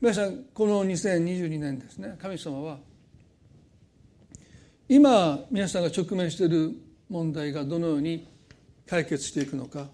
[0.00, 2.16] 皆さんこの2022年ですね。
[2.20, 2.78] 神様は
[4.88, 6.72] 今皆さんが直面している
[7.08, 8.26] 問題がどのように
[8.86, 9.86] 解決していくのか。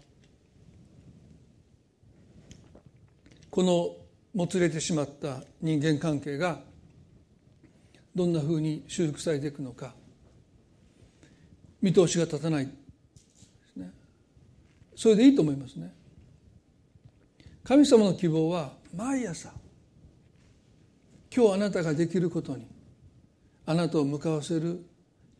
[3.50, 3.99] この
[4.34, 6.60] もつれてしまった人間関係が
[8.14, 9.94] どんなふうに修復されていくのか。
[11.80, 12.66] 見通しが立たない。
[13.76, 13.90] ね。
[14.94, 15.92] それでいいと思いますね。
[17.64, 19.52] 神様の希望は毎朝
[21.34, 22.66] 今日あなたができることに
[23.64, 24.84] あなたを向かわせる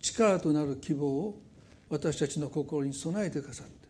[0.01, 1.43] 力となる希望を
[1.89, 3.89] 私たちの心に備えてくださって。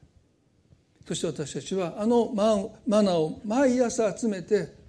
[1.07, 2.33] そして私たちはあの
[2.87, 4.80] マナーを毎朝集めて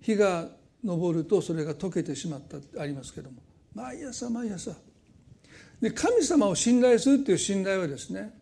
[0.00, 0.48] 日が
[0.84, 3.36] 昇るとそれが溶けてしまったってありますけども
[3.74, 4.72] 毎朝毎朝
[5.80, 8.32] で神様を信頼するっていう信頼はですね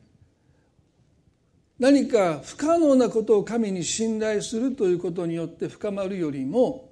[1.78, 6.88] 何か不可能なことを神に信頼するということによって深まるよりも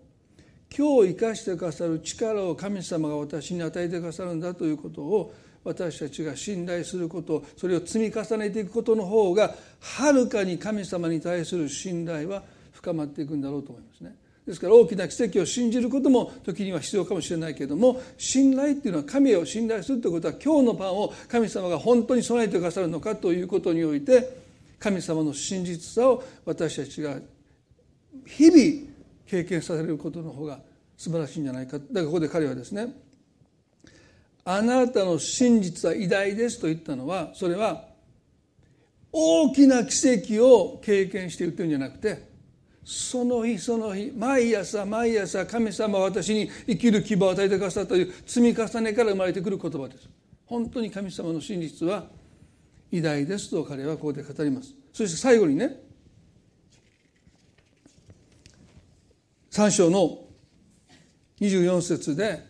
[0.76, 14.14] 今日生かしてくださる力を神様が私に与えてくださるんだということを私たちが信頼することそれを積み重ねていくことの方がはるかに神様に対する信頼は深まっていくんだろうと思いますね。
[14.46, 24.38] ですから大きな奇跡を信じることも時には必要かもしれないけれども信頼っていうのは神を信頼するということは今日のパンを神様が本当に備えてくださるのかということにおいて
[24.78, 27.16] 神様の真実さを私たちが
[28.24, 28.88] 日々
[29.26, 30.60] 経験させることの方が
[30.96, 31.78] 素晴らしいんじゃないか。
[31.78, 32.94] だからここで彼はですね
[34.44, 37.84] あなたの真実は偉大ですと言ったのはそれは
[39.10, 42.35] 大きな奇跡を経験して言ってるんじゃなくて
[42.88, 50.08] その日その日毎朝毎朝神様は私に生きる希望を与えてくださったという積み重ねから生まれてくる言葉です。
[50.44, 52.04] 本当に神様の真実は
[52.92, 54.72] 偉大ですと彼はここで語ります。
[54.92, 55.82] そして最後にね
[59.50, 60.20] 3章の
[61.40, 62.46] 24節で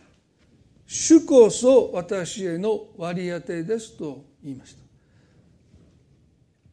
[0.88, 4.79] 「主こそ私への割り当てです」と言いました。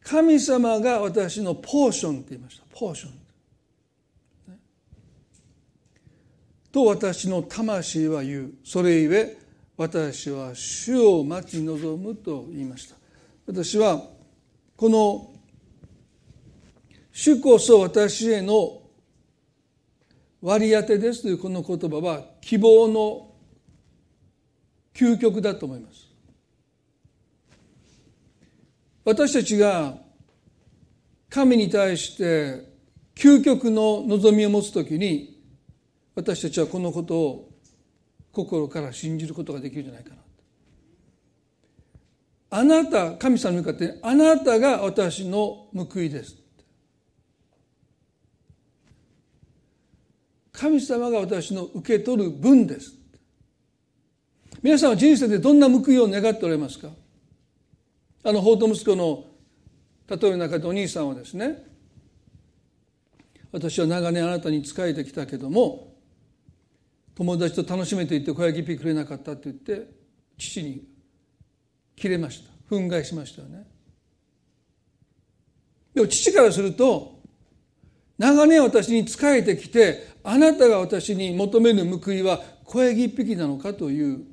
[0.09, 2.63] 神様が私のポーションって言いました。
[2.73, 3.11] ポーション、
[6.71, 8.53] と私の魂は言う。
[8.63, 9.37] それゆえ
[9.75, 12.95] 私は主を待ち望むと言いました。
[13.45, 14.01] 私は
[14.77, 15.29] この
[17.11, 18.81] 主こそ私への
[20.41, 23.31] 割り当てですというこの言葉は希望の
[24.93, 26.06] 究極だと思います。
[29.07, 29.93] 私たちが
[31.29, 32.67] 神に対して
[33.15, 35.41] 究極の望みを持つときに
[36.13, 37.49] 私たちはこのことを
[38.33, 40.17] 心から信じることができるんじゃないかな
[42.49, 46.35] あなた神様に向かってあなたが私の報いです
[50.51, 52.93] 神様が私の受け取る分です
[54.61, 56.89] 皆さんは人生でどんな報いを願っておられますか？
[58.27, 59.23] あの法と息子の
[60.09, 61.63] 例えの中でお兄さんはですね
[63.53, 65.95] 私は長年あなたに仕えてきたけども
[67.15, 69.89] 友達と楽しめていって小焼きピくれなかったって言って
[70.37, 70.83] 父に
[71.95, 72.51] 切れました。
[72.69, 73.65] 憤慨しましたよね。
[75.95, 77.21] でも父からすると
[78.17, 83.73] 長年私に仕えてきてあなたが私に求める報いは小ヤギ一匹なのか？
[83.73, 84.25] という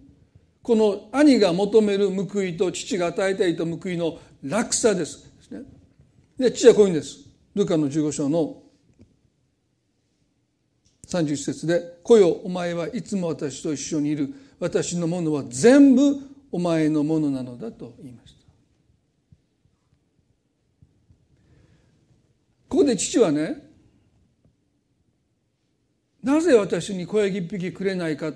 [0.64, 5.30] この兄が求める報いと父が与えたいと報いの落差です。
[6.38, 7.18] で父はこういうんです。
[7.54, 8.62] ルカの15章の
[11.06, 16.18] 31節で「来よお前はいつも私と一緒にいる私のものは全部
[16.50, 18.38] お前のものなのだ」と言いました。
[22.70, 23.70] ここで父はね
[26.22, 28.32] なぜ私に小ヤギ一匹くれないか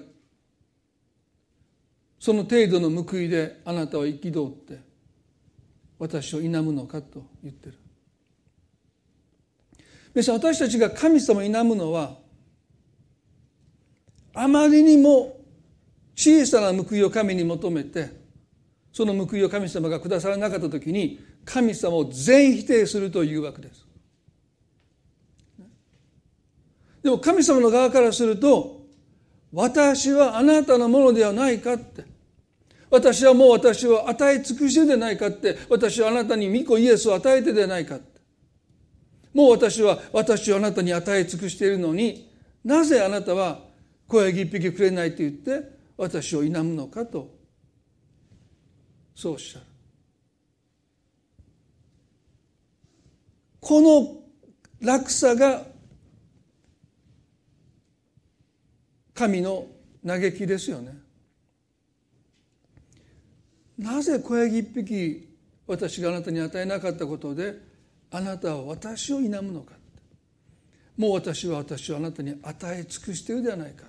[2.19, 4.81] その程度の報いであなたは憤って
[5.99, 7.75] 私を否むのかと言ってる。
[10.15, 12.17] 皆さん私たちが神様を否むのは
[14.35, 15.37] あまりにも
[16.17, 18.11] 小さな報いを神に求めて
[18.93, 23.87] その報いを神様がくださらなかった時に神様を全否定するというわけです。
[27.03, 28.78] でも神様の側からすると
[29.53, 32.05] 私はあなたのものではないかって。
[32.91, 35.59] 私はもう私を与え尽くしてでないかって。
[35.69, 38.21] 私はあなたに御子イエスを与えてでないかって。
[39.33, 42.33] もう私は私をあなたに与え尽くしているのに
[42.65, 43.61] なぜあなたは
[44.07, 45.63] 小ヤギ一匹くれないと言って
[45.97, 47.37] 私を否むのかと。
[49.15, 49.65] そうおっしゃる。
[53.61, 54.17] この
[54.81, 55.63] 落差が
[59.19, 59.67] 神の
[60.07, 60.97] 嘆きですよね。
[63.77, 65.29] なぜ小ヤギ一匹
[65.67, 67.55] 私があなたに与えなかったことで
[68.13, 69.75] あなたは私を否むのか
[70.97, 73.85] もう私は私をあなたに与え尽くしているではないか、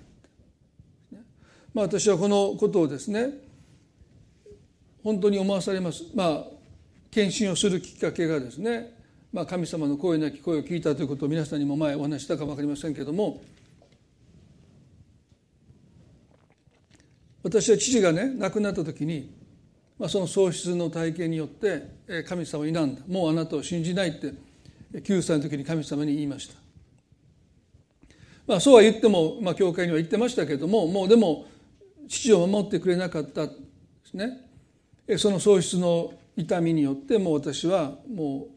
[1.74, 3.30] まあ、私はこのことをですね
[5.02, 6.04] 本当に思わされます。
[6.14, 6.44] まあ
[7.10, 8.96] 献身をするきっかけがですね、
[9.32, 13.42] まあ、神様の声なき声を聞いたということを皆さんにも前お話したかも分かりませんけども
[17.42, 19.40] 私は父がね亡くなった時に
[20.00, 22.82] まあ、その喪失の体験によって神様を否んだ。
[23.06, 24.32] もうあなたを信じないって
[24.94, 26.54] 9歳の時に神様に言いました。
[28.46, 31.46] まあ、そうは言っても、まあ、教会には言ってましたけれどももうでも
[32.08, 33.52] 父を守ってくれなかったで
[34.04, 34.40] すね。
[35.18, 38.50] その喪失の痛みによってもう私はもう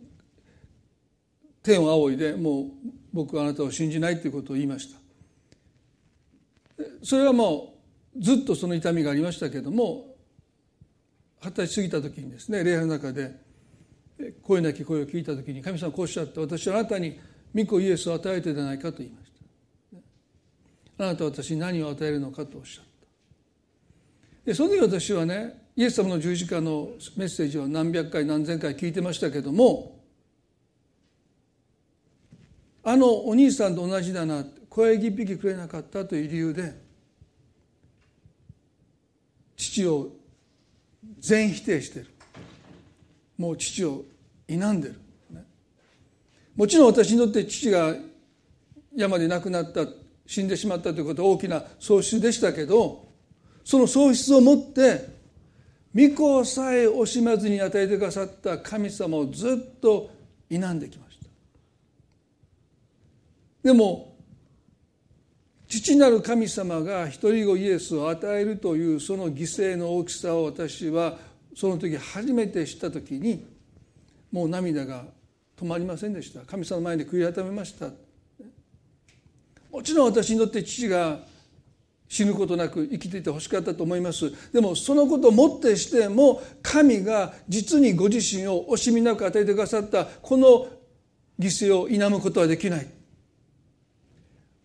[1.61, 2.65] 天を仰いでもう
[3.11, 4.97] 僕はあなたを信じないということを言いました。
[7.03, 7.72] それはもう
[8.17, 10.15] ずっとその痛みがありましたけども
[11.41, 13.35] 二十歳過ぎた時にですね礼拝の中で
[14.41, 17.19] 声なき声を聞いた時に神様こうおっしゃって私はあなたに
[17.53, 19.31] 御子イエスを与えてでないかと言いまし
[20.97, 21.03] た。
[21.05, 22.91] あなたは私に何を与えるのかとおっしゃった。
[24.45, 29.99] でその時私はねイエス様の十字架のメッセージを何百回何千回聞いてましたけども
[32.83, 36.82] あのお兄さんと同じだな声一匹くれなかったという理由で
[39.63, 40.09] 父を
[41.19, 42.07] 全否定してる。
[43.37, 44.03] もう父を
[44.47, 44.95] 否んでる、
[46.55, 47.95] もちろん私にとって父が
[48.95, 49.87] 山で亡くなった
[50.25, 53.07] 死んでしまったということは大きな喪失でしたけど
[53.63, 55.09] その喪失をもって
[55.95, 60.11] 御子さえ惜しまずに与えてくださった神様をずっと
[60.49, 61.27] 否んできました。
[63.63, 64.12] でも
[65.81, 71.17] 父なる神様が一人子イエスを与えるというその犠牲の大きさを私は
[71.55, 73.43] その時初めて知った時に
[74.31, 75.05] もう涙が
[75.57, 76.41] 止まりませんでした。
[76.41, 77.89] 神様の前で悔い改めました。
[79.71, 81.21] もちろん私にとって父が
[82.07, 84.31] 死ぬことなく生きていてほしかったと思います。
[84.51, 90.67] でもそのことをもってしても神が実にご自身を惜しみなく与えてくださったこの
[91.39, 93.02] 犠牲を否むことはできない。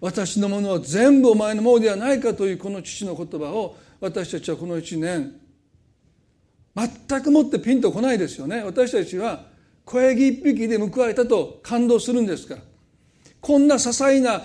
[0.00, 5.34] 私のものは全部お前のものではないかというこの父の言葉を私たちはこの一年
[6.74, 9.46] 全くもってピンとこないですよね私たちは
[9.84, 12.60] 小ヤギ一匹で報われたと感動するんですから
[13.40, 14.42] こんな些細な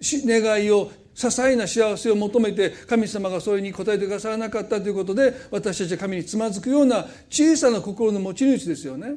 [0.00, 9.14] 願いを些細な幸せを求めて神様がそれに応えてくださらなかったということで私たちは神につまずくような小さな心の持ち主ですよね。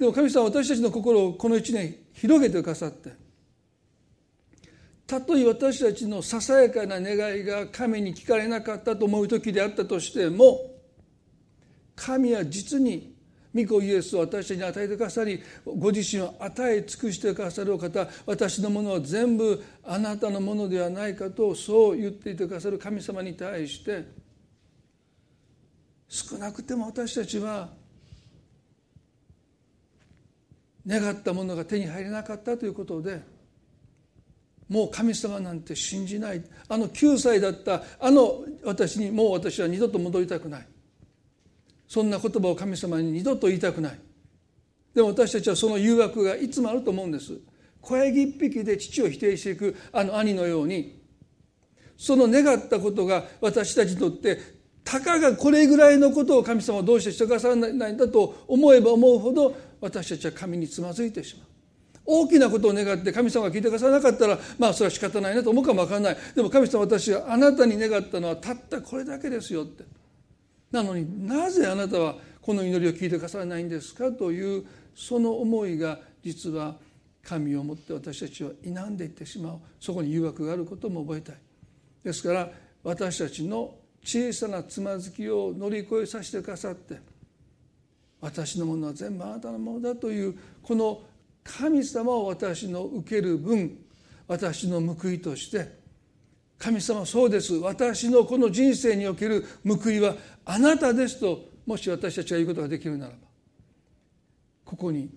[0.00, 3.12] でも神様は私たちの心をこの一年広げてくださって
[5.06, 10.58] たとえ私たちのささやかな願いが神に聞かれなかったと思う時であったとしても
[11.94, 13.14] 神は実に
[13.54, 24.06] 御子イエスを私たちに与えてくださりご自身を与え尽くしてくださるお方私のものは全部あなたのものではないかとそう言っていてくださる神様に対して
[26.08, 27.79] 少なくても私たちは
[30.90, 33.22] 願ったものが手に入れなかったということで
[34.68, 36.44] もう神様なんて信じない。
[36.68, 40.66] あの9歳だったあの私にもう私は二度と戻りたくない。
[41.88, 43.98] そんな言葉を神様に二度と言いたくない。
[44.94, 47.32] でも私たちはその誘惑がいつもあると思うんです。
[47.80, 51.00] 小ヤギ一匹で父を否定していくあの兄のように。
[51.96, 54.38] その願ったことが私たちにとって
[54.84, 61.46] たかがこれぐらいのことを神様はどうしてしてくださらないんだと思えば思うほど私たちは神につまずいてしまう。
[62.04, 66.16] 大きなことを願って神様が聞いてくださらなかったらまあそれは仕方ないなと思うかも分からない。
[66.34, 69.84] でも神様私はあなたに願ったのはたったこれだけですよって。
[70.72, 74.64] なのになぜあなたはこの祈りを聞いてくださらないんですかという
[74.94, 76.76] その思いが実は
[77.22, 79.58] 神をもって私たちは否んでいってしまう。
[79.78, 81.36] そこに誘惑があることも覚えたい。
[82.02, 82.50] ですから
[82.82, 86.98] 私たちの小さなつまずきを乗り越えさせてくださって
[88.20, 91.02] 私のものは全部あなたのものだというこの
[91.42, 93.78] 神様を私の受ける分
[94.28, 95.80] 私の報いとして
[96.58, 97.54] 神様そうです。
[97.54, 100.14] 私のこの人生における報いは
[100.44, 103.18] あなたですともし私たちが言うことができるならば
[104.66, 105.08] ここに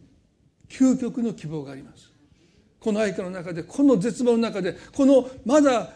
[0.70, 2.12] 究極の希望があります。
[2.80, 5.89] この愛花の中でこの絶望の中でこのまだ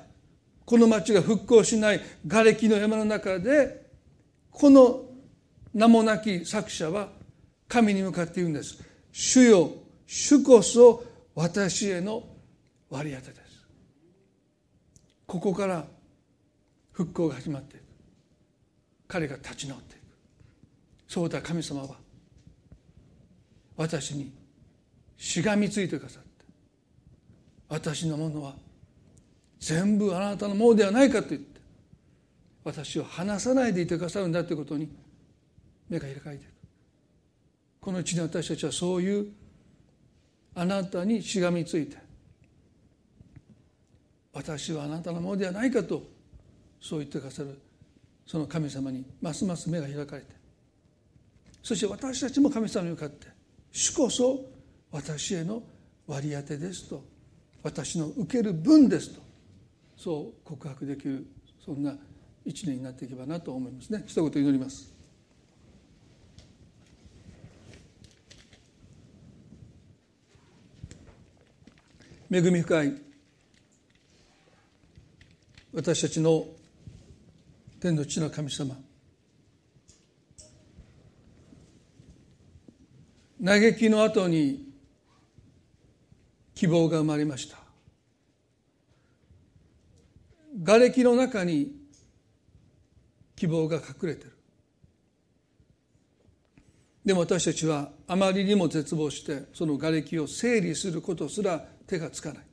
[0.65, 3.87] この町が復興しない瓦礫の山の中で
[4.51, 5.06] この
[5.73, 7.09] 名もなき作者は
[7.67, 8.81] 神に向かって言うんです。
[9.11, 9.71] 主よ
[10.05, 11.03] 主こそ
[11.35, 12.23] 私への
[12.89, 13.67] 割り当てです。
[15.25, 15.85] ここから
[16.91, 17.83] 復興が始まっていく。
[19.07, 20.01] 彼が立ち直っていく。
[21.07, 21.89] そうだ神様は
[23.75, 24.31] 私に
[25.17, 26.29] しがみついてくださって
[27.69, 28.55] 私のものは
[29.59, 31.61] 全部あなたのものではないかと言って
[32.63, 34.89] 私を離さないでいてくださるんだということに
[35.89, 36.51] 目が開かれていく
[37.79, 39.27] このうちに私たちはそういう
[40.55, 41.97] あなたにしがみついて
[44.33, 46.03] 私はあなたのものではないかと
[46.81, 47.59] そう言ってくださる
[48.25, 50.27] その神様にますます目が開かれて
[51.63, 53.27] そして私たちも神様に向かって
[53.71, 54.45] 主こそ
[54.91, 55.61] 私への
[56.07, 57.03] 割り当てですと
[57.63, 59.21] 私の受ける分ですと
[59.97, 61.25] そう告白できる
[61.65, 61.95] そんな
[62.45, 64.03] 一年になっていけばなと思いますね。
[64.07, 64.96] 一言祈ります。
[72.29, 72.93] 恵み深い
[75.73, 76.45] 私たちの
[77.79, 78.75] 天の地の神様。
[83.43, 84.67] 嘆きの後に
[86.55, 87.57] 希望が生まれました。
[90.65, 91.71] 瓦礫の中に
[93.35, 94.37] 希望が隠れてる。
[97.05, 102.43] でも私たちはあまりにも絶望してその瓦礫を整理することすら手がつかない。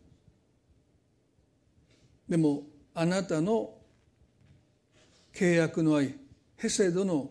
[2.28, 2.62] でも
[2.94, 3.74] あなたの
[5.34, 6.14] 契約の愛
[6.56, 7.30] ヘセドの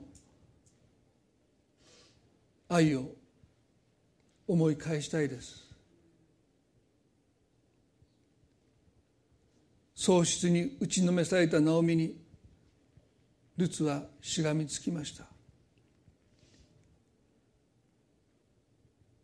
[2.69, 3.09] 愛を
[4.47, 5.63] 思い返したいです。
[9.95, 12.21] 喪失に打ちのめされたナオミに
[13.55, 15.25] ルツはしがみつきました。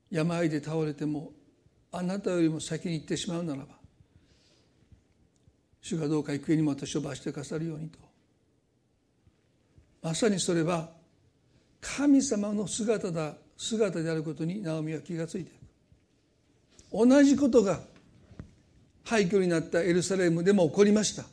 [0.09, 1.33] 病で倒れても
[1.91, 3.79] あなたよりも先に行ってしまうならば
[5.81, 7.99] 主がどうか行方にも私を罰してくださるようにと。
[10.01, 10.89] まさにそれは
[11.81, 15.59] 神様の姿だ姿であることにナオミは気がついていく
[16.91, 17.79] 同じことが
[19.03, 21.25] 廃墟になったエルサレムでも起こりました。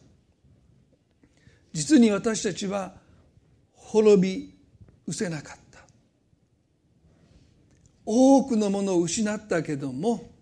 [1.73, 2.95] 実に私たちは
[3.75, 4.55] 滅び
[5.07, 5.81] 失せなかった。
[8.07, 10.36] 多くのものを失ったけども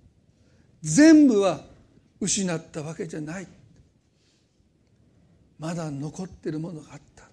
[0.85, 1.63] 全部は
[2.21, 3.47] 失ったわけじゃない。
[5.59, 7.25] まだ残ってるものがあった。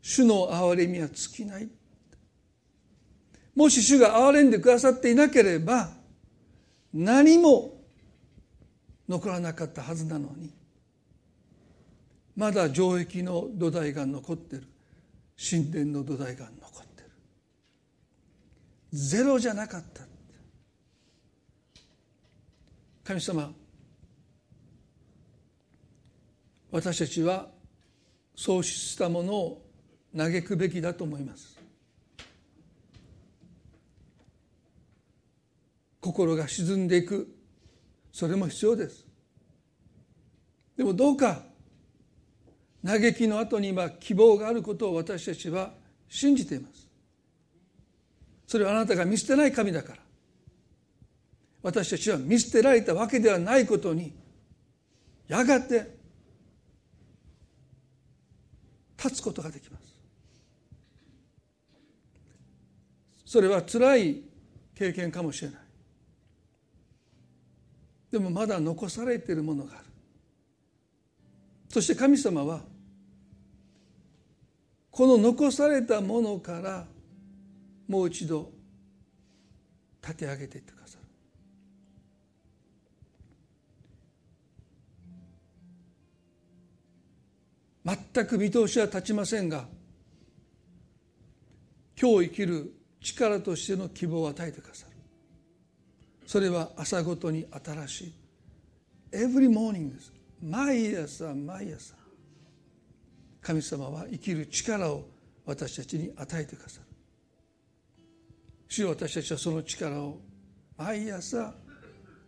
[0.00, 1.68] 主の憐れみは尽きない。
[3.54, 5.90] もし主が憐れんでくださっていなければ
[6.94, 7.74] 何も
[9.06, 10.50] 残らなかったはずなのに
[12.36, 14.64] まだ城壁の土台が残ってる。
[15.38, 17.10] 神殿の土台が残ってる。
[18.92, 20.07] ゼロじゃなかった。
[23.08, 23.50] 神様
[26.70, 27.48] 私たちは
[28.36, 29.62] 喪失したものを
[30.14, 31.58] 嘆くべきだと思います。
[36.02, 37.34] 心が沈んでいく。
[38.12, 39.06] それも必要です。
[40.76, 41.44] でもどうか
[42.84, 45.72] 嘆きの後に今希望があることを私たちは
[46.10, 46.86] 信じています。
[48.46, 50.07] それはあなたが見捨てない神だから。
[51.62, 54.12] 私たちは見捨てられたわけではないことに
[55.26, 55.96] やがて
[59.02, 60.00] 立つことができます。
[63.24, 64.22] それは辛い
[64.74, 65.60] 経験かもしれない。
[68.10, 69.84] でもまだ残されているものがある。
[71.68, 72.62] そして神様は
[74.90, 76.86] この残されたものから
[77.86, 78.50] もう一度
[80.02, 80.77] 立て上げていって
[87.88, 89.64] 全く見通しは立ちませんが
[91.98, 94.92] 今日生きる力としての希望を与えてくださる。
[96.26, 98.12] それは朝ごとに新しい。
[99.12, 100.12] Every morning です。
[100.42, 101.94] 毎朝毎朝。
[103.40, 105.08] 神様は生きる力を
[105.46, 106.86] 私たちに与えてくださる。
[108.68, 110.18] 主よ私たちはその力を
[110.76, 111.54] 毎朝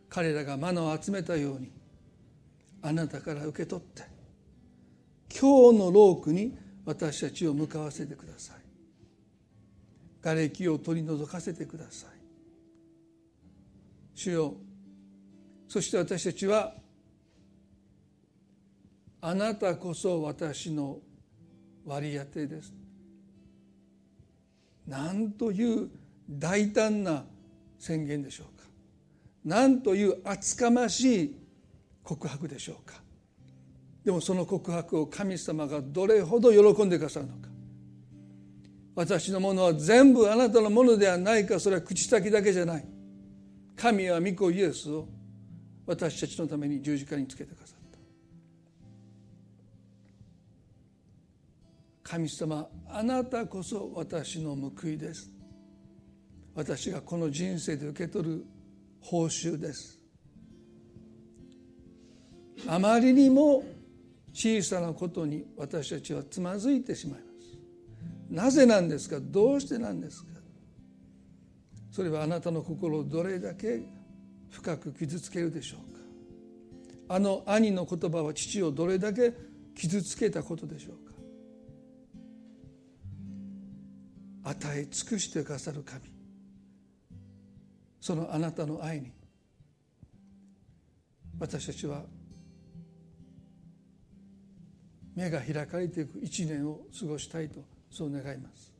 [0.08, 1.70] 彼らがマナを集めたように
[2.80, 4.19] あなたから受け取って
[5.38, 8.56] 今日のロークに私たちを向かわせてください。
[10.22, 12.10] 瓦礫を取り除かせてください。
[14.14, 14.54] 主よ
[15.68, 16.74] そして私たちは
[19.22, 20.98] あなたこそ私の
[21.84, 22.74] 割り当てです。
[24.86, 25.88] なんという
[26.28, 27.24] 大胆な
[27.78, 28.64] 宣言でしょうか。
[29.44, 31.36] なんという厚かましい
[32.02, 33.00] 告白でしょうか。
[34.10, 37.48] でもその告白を神様がどれほど喜んでくださるのか。
[38.96, 42.84] 私のものは全部あなたのものではないかそれは口先だけじゃない。
[43.76, 45.06] 神は御子イエスを
[45.86, 47.98] 私たちのために十字架につけてくださった。
[52.02, 55.30] 神様あなたこそ私の報いです。
[56.56, 58.44] 私がこの人生で受け取る
[59.00, 60.00] 報酬です。
[62.66, 63.62] あまりにも
[64.32, 67.30] 小さなことに私たちはつまずいてしまいます。
[68.30, 69.18] なぜなんですか？
[69.20, 70.30] どうしてなんですか？
[71.90, 73.82] それはあなたの心をどれだけ
[74.50, 77.16] 深く傷つけるでしょうか？
[77.16, 79.32] あの兄の言葉は父をどれだけ
[79.74, 80.94] 傷つけたことでしょう
[84.44, 84.50] か？
[84.50, 86.02] 与え尽くしてくださる神。
[88.00, 89.12] そのあなたの愛に
[91.38, 92.04] 私たちは
[95.14, 98.72] 目が開かれていく一年を過ごしたいとそう願います。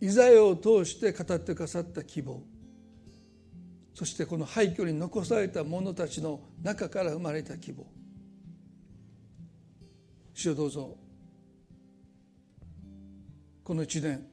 [0.00, 2.42] イザヤを通して語ってくださった希望。
[3.94, 7.86] そしてこの廃墟に残された者たちの中から生まれた希望。
[10.34, 10.96] 主をどうぞ。
[13.62, 14.26] この一年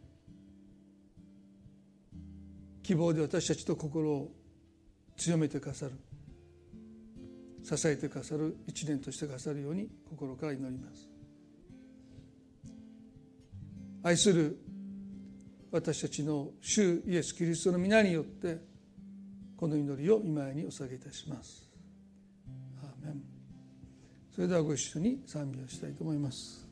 [2.83, 4.31] 希望で私たちと心を
[5.15, 5.93] 強めてくださる。
[7.63, 11.09] 支えてくださる一年としてくださるように心から祈ります。
[14.03, 14.57] 愛する
[15.71, 18.57] 私たちの主イエス・キリストの皆によって
[19.55, 21.69] この祈りを見舞いにお捧げいたします。
[22.81, 23.21] アーメン。
[24.33, 26.70] それではご一緒に賛美をしたいと思います。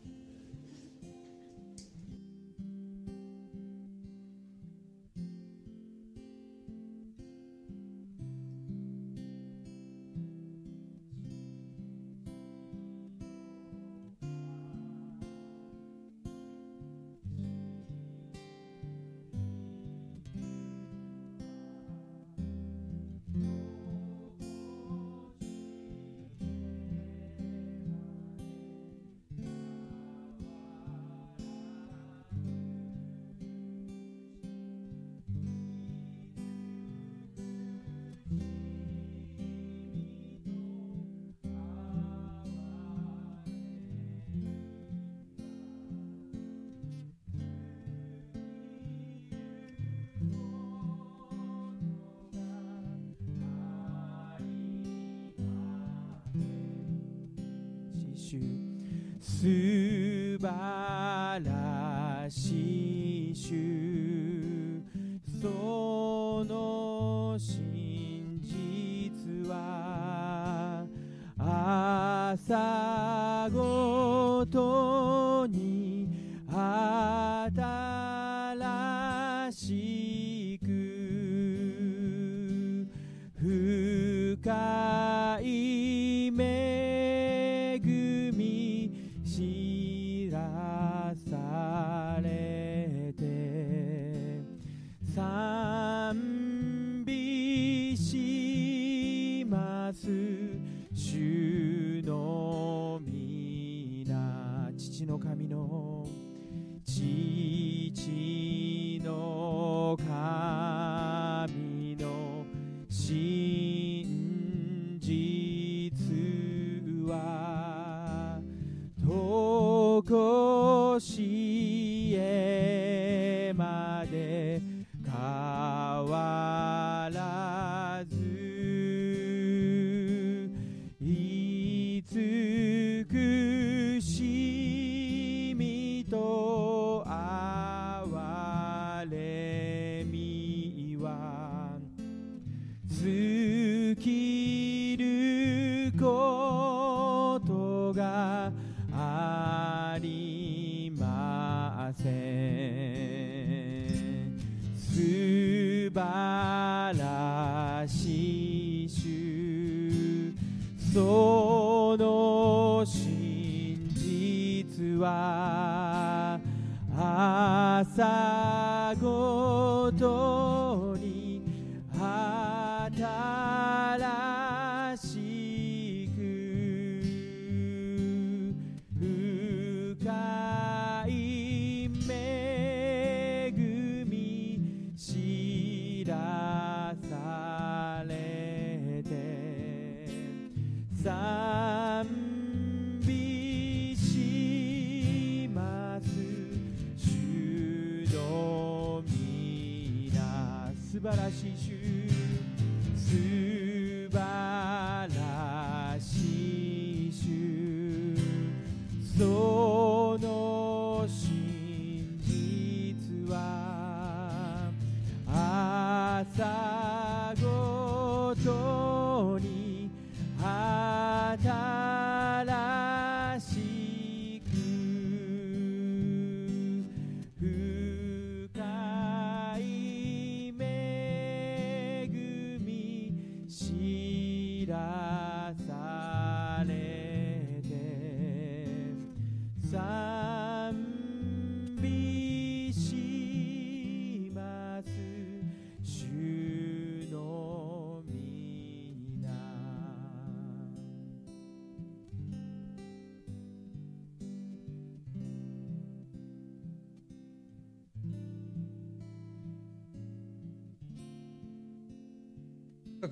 [59.20, 60.48] 素晴
[61.44, 64.84] らしい主。
[65.42, 70.86] その真実は
[71.38, 73.79] 朝ご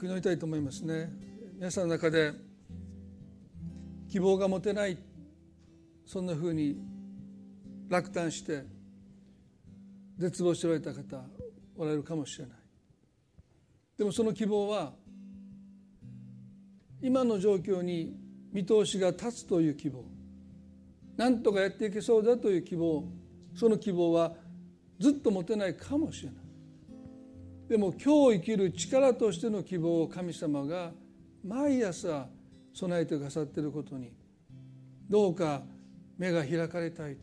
[0.05, 1.09] 祈りたいと思いますね。
[1.55, 2.33] 皆さんの中で
[4.09, 4.97] 希望が持てない
[6.05, 6.77] そんなふうに
[7.89, 8.63] 落胆して
[10.17, 11.21] 絶望しておられた方
[11.75, 12.57] おられるかもしれない。
[13.97, 14.93] でもその希望は
[17.01, 18.15] 今の状況に
[18.51, 20.03] 見通しが立つという希望。
[21.15, 23.03] 何とかやっていけそうだという希望。
[23.55, 24.35] その希望は
[24.99, 26.46] ずっと持てないかもしれない。
[27.67, 30.91] でも今日生きる力としての希望を神様が
[31.43, 32.27] 毎朝
[32.73, 34.13] 備えてくださっていることに
[35.09, 35.61] どうか
[36.17, 37.17] 目が開かれたい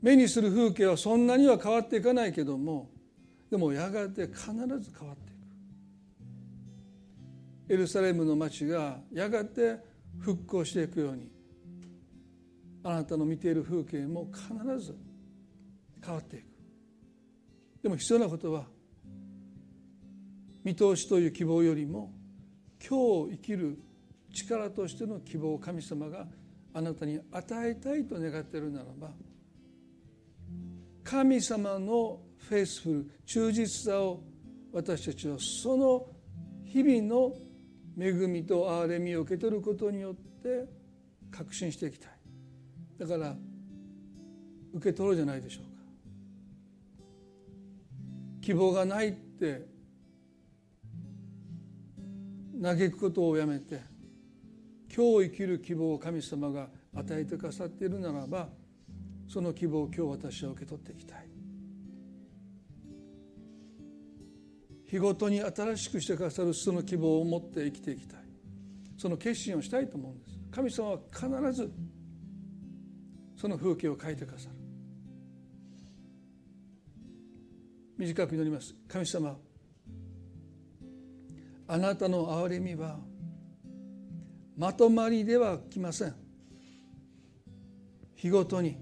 [0.00, 2.90] 目にする風景はそんなには変わっていかないけども
[3.50, 4.36] でもやがて必
[4.80, 5.34] ず変わってい
[7.68, 7.72] く。
[7.74, 9.76] エルサレムの町がやがて
[10.18, 11.30] 復興していくように
[12.82, 14.96] あなたの見ている風景も必ず
[16.04, 16.51] 変わっていく。
[17.82, 18.64] でも必要なことは
[20.64, 22.12] 見通しという希望よりも
[22.88, 23.78] 今日生きる
[24.32, 26.26] 力としての希望を神様が
[26.74, 29.10] あなたに与えたいと願っているならば
[31.04, 34.22] 神様のフェイスフル忠実さを
[34.72, 36.06] 私たちはその
[36.64, 37.34] 日々の
[37.98, 40.66] 恵みと憐れみを受け取ることによって
[41.30, 42.10] 確信していきたい。
[42.98, 43.36] だから
[44.72, 45.71] 受け取ろうじゃないでしょう。
[48.42, 49.62] 希望がないって
[52.60, 53.80] 嘆くことをやめて
[54.94, 58.48] 今日生きる希望を神様が与えてくださっているならば
[59.28, 61.28] その希望を今日私は受け取っていきたい。
[64.90, 68.20] 日ごとに新しくしてくださるその希望を持って生きていきたい。
[68.98, 70.38] その決心をしたいと思うんです。
[70.50, 71.72] 神様は必ず
[73.36, 74.51] その風景を描いてくださる
[78.02, 78.74] 短く祈ります。
[78.88, 79.36] 神様
[81.68, 82.98] あなたの憐れみは
[84.56, 86.14] まとまりではきません。
[88.16, 88.76] 日ごとに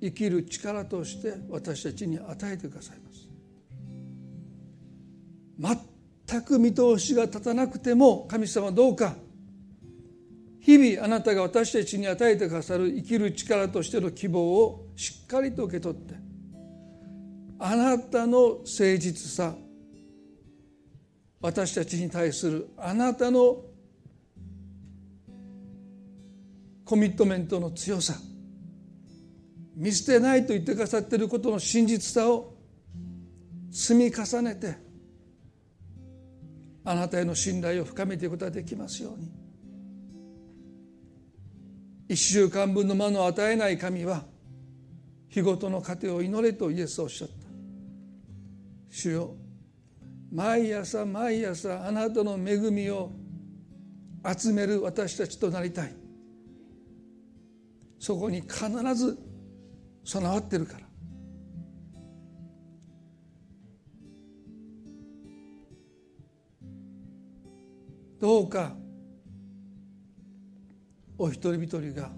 [0.00, 2.98] 生きる力として私たちに与えてください
[5.60, 5.78] ます。
[6.28, 9.16] 全く見通しが立たなくても神様どうか
[10.60, 16.27] 日々あなたが私たちに与えてくださる生きる力としての希望をしっかりと受け取って
[17.58, 18.64] あなたの誠
[18.98, 19.54] 実さ。
[21.40, 23.58] 私たちに対するあなたの
[26.84, 28.14] コミットメントの強さ。
[29.76, 32.54] 見捨てないと言ってくださっていることの真実さを
[33.70, 34.76] 積み重ねて
[36.84, 39.30] あなたへの信頼を深めていくことができますように。
[42.08, 44.24] 一週間分の間の与えない神は
[45.28, 47.37] 日ごとの糧を祈れとイエスはおっしゃった。
[48.90, 49.36] 主よ。
[50.30, 53.12] 毎朝毎朝あなたの恵みを
[54.36, 55.94] 集める私たちとなりたい。
[57.98, 59.18] そこに必ず
[60.04, 60.88] 備わってるから。
[68.20, 68.74] どうか
[71.16, 72.10] お一人一人が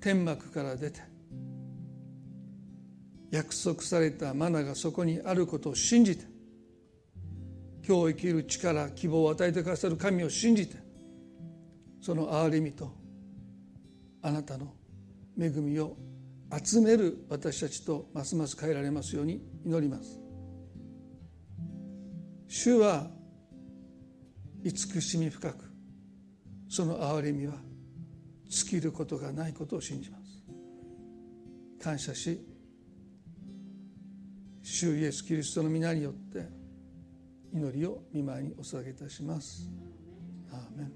[0.00, 1.09] 天幕から出て
[3.30, 6.24] 約束されたマナがそこにあることを信じて
[7.86, 10.76] 今日生きる力希望を与えてくださる神を信じて
[12.00, 12.90] その憐れみと
[14.22, 14.74] あなたの
[15.38, 15.96] 恵みを
[16.64, 20.20] 集める私たちとますます変えられますように祈ります。
[22.48, 23.06] 主は
[24.64, 25.70] 慈しみ深く
[26.68, 27.54] その憐れみは
[28.48, 30.42] 尽きることがないことを信じます。
[31.82, 32.40] 感謝し
[34.72, 36.46] 主イエス・キリストの皆によって
[37.52, 39.68] 祈りを見舞いにお捧げいたします。
[40.52, 40.92] アーメン。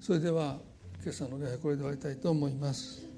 [0.00, 0.58] それでは
[1.00, 3.11] 今朝の礼拝これで終わりたいと思います。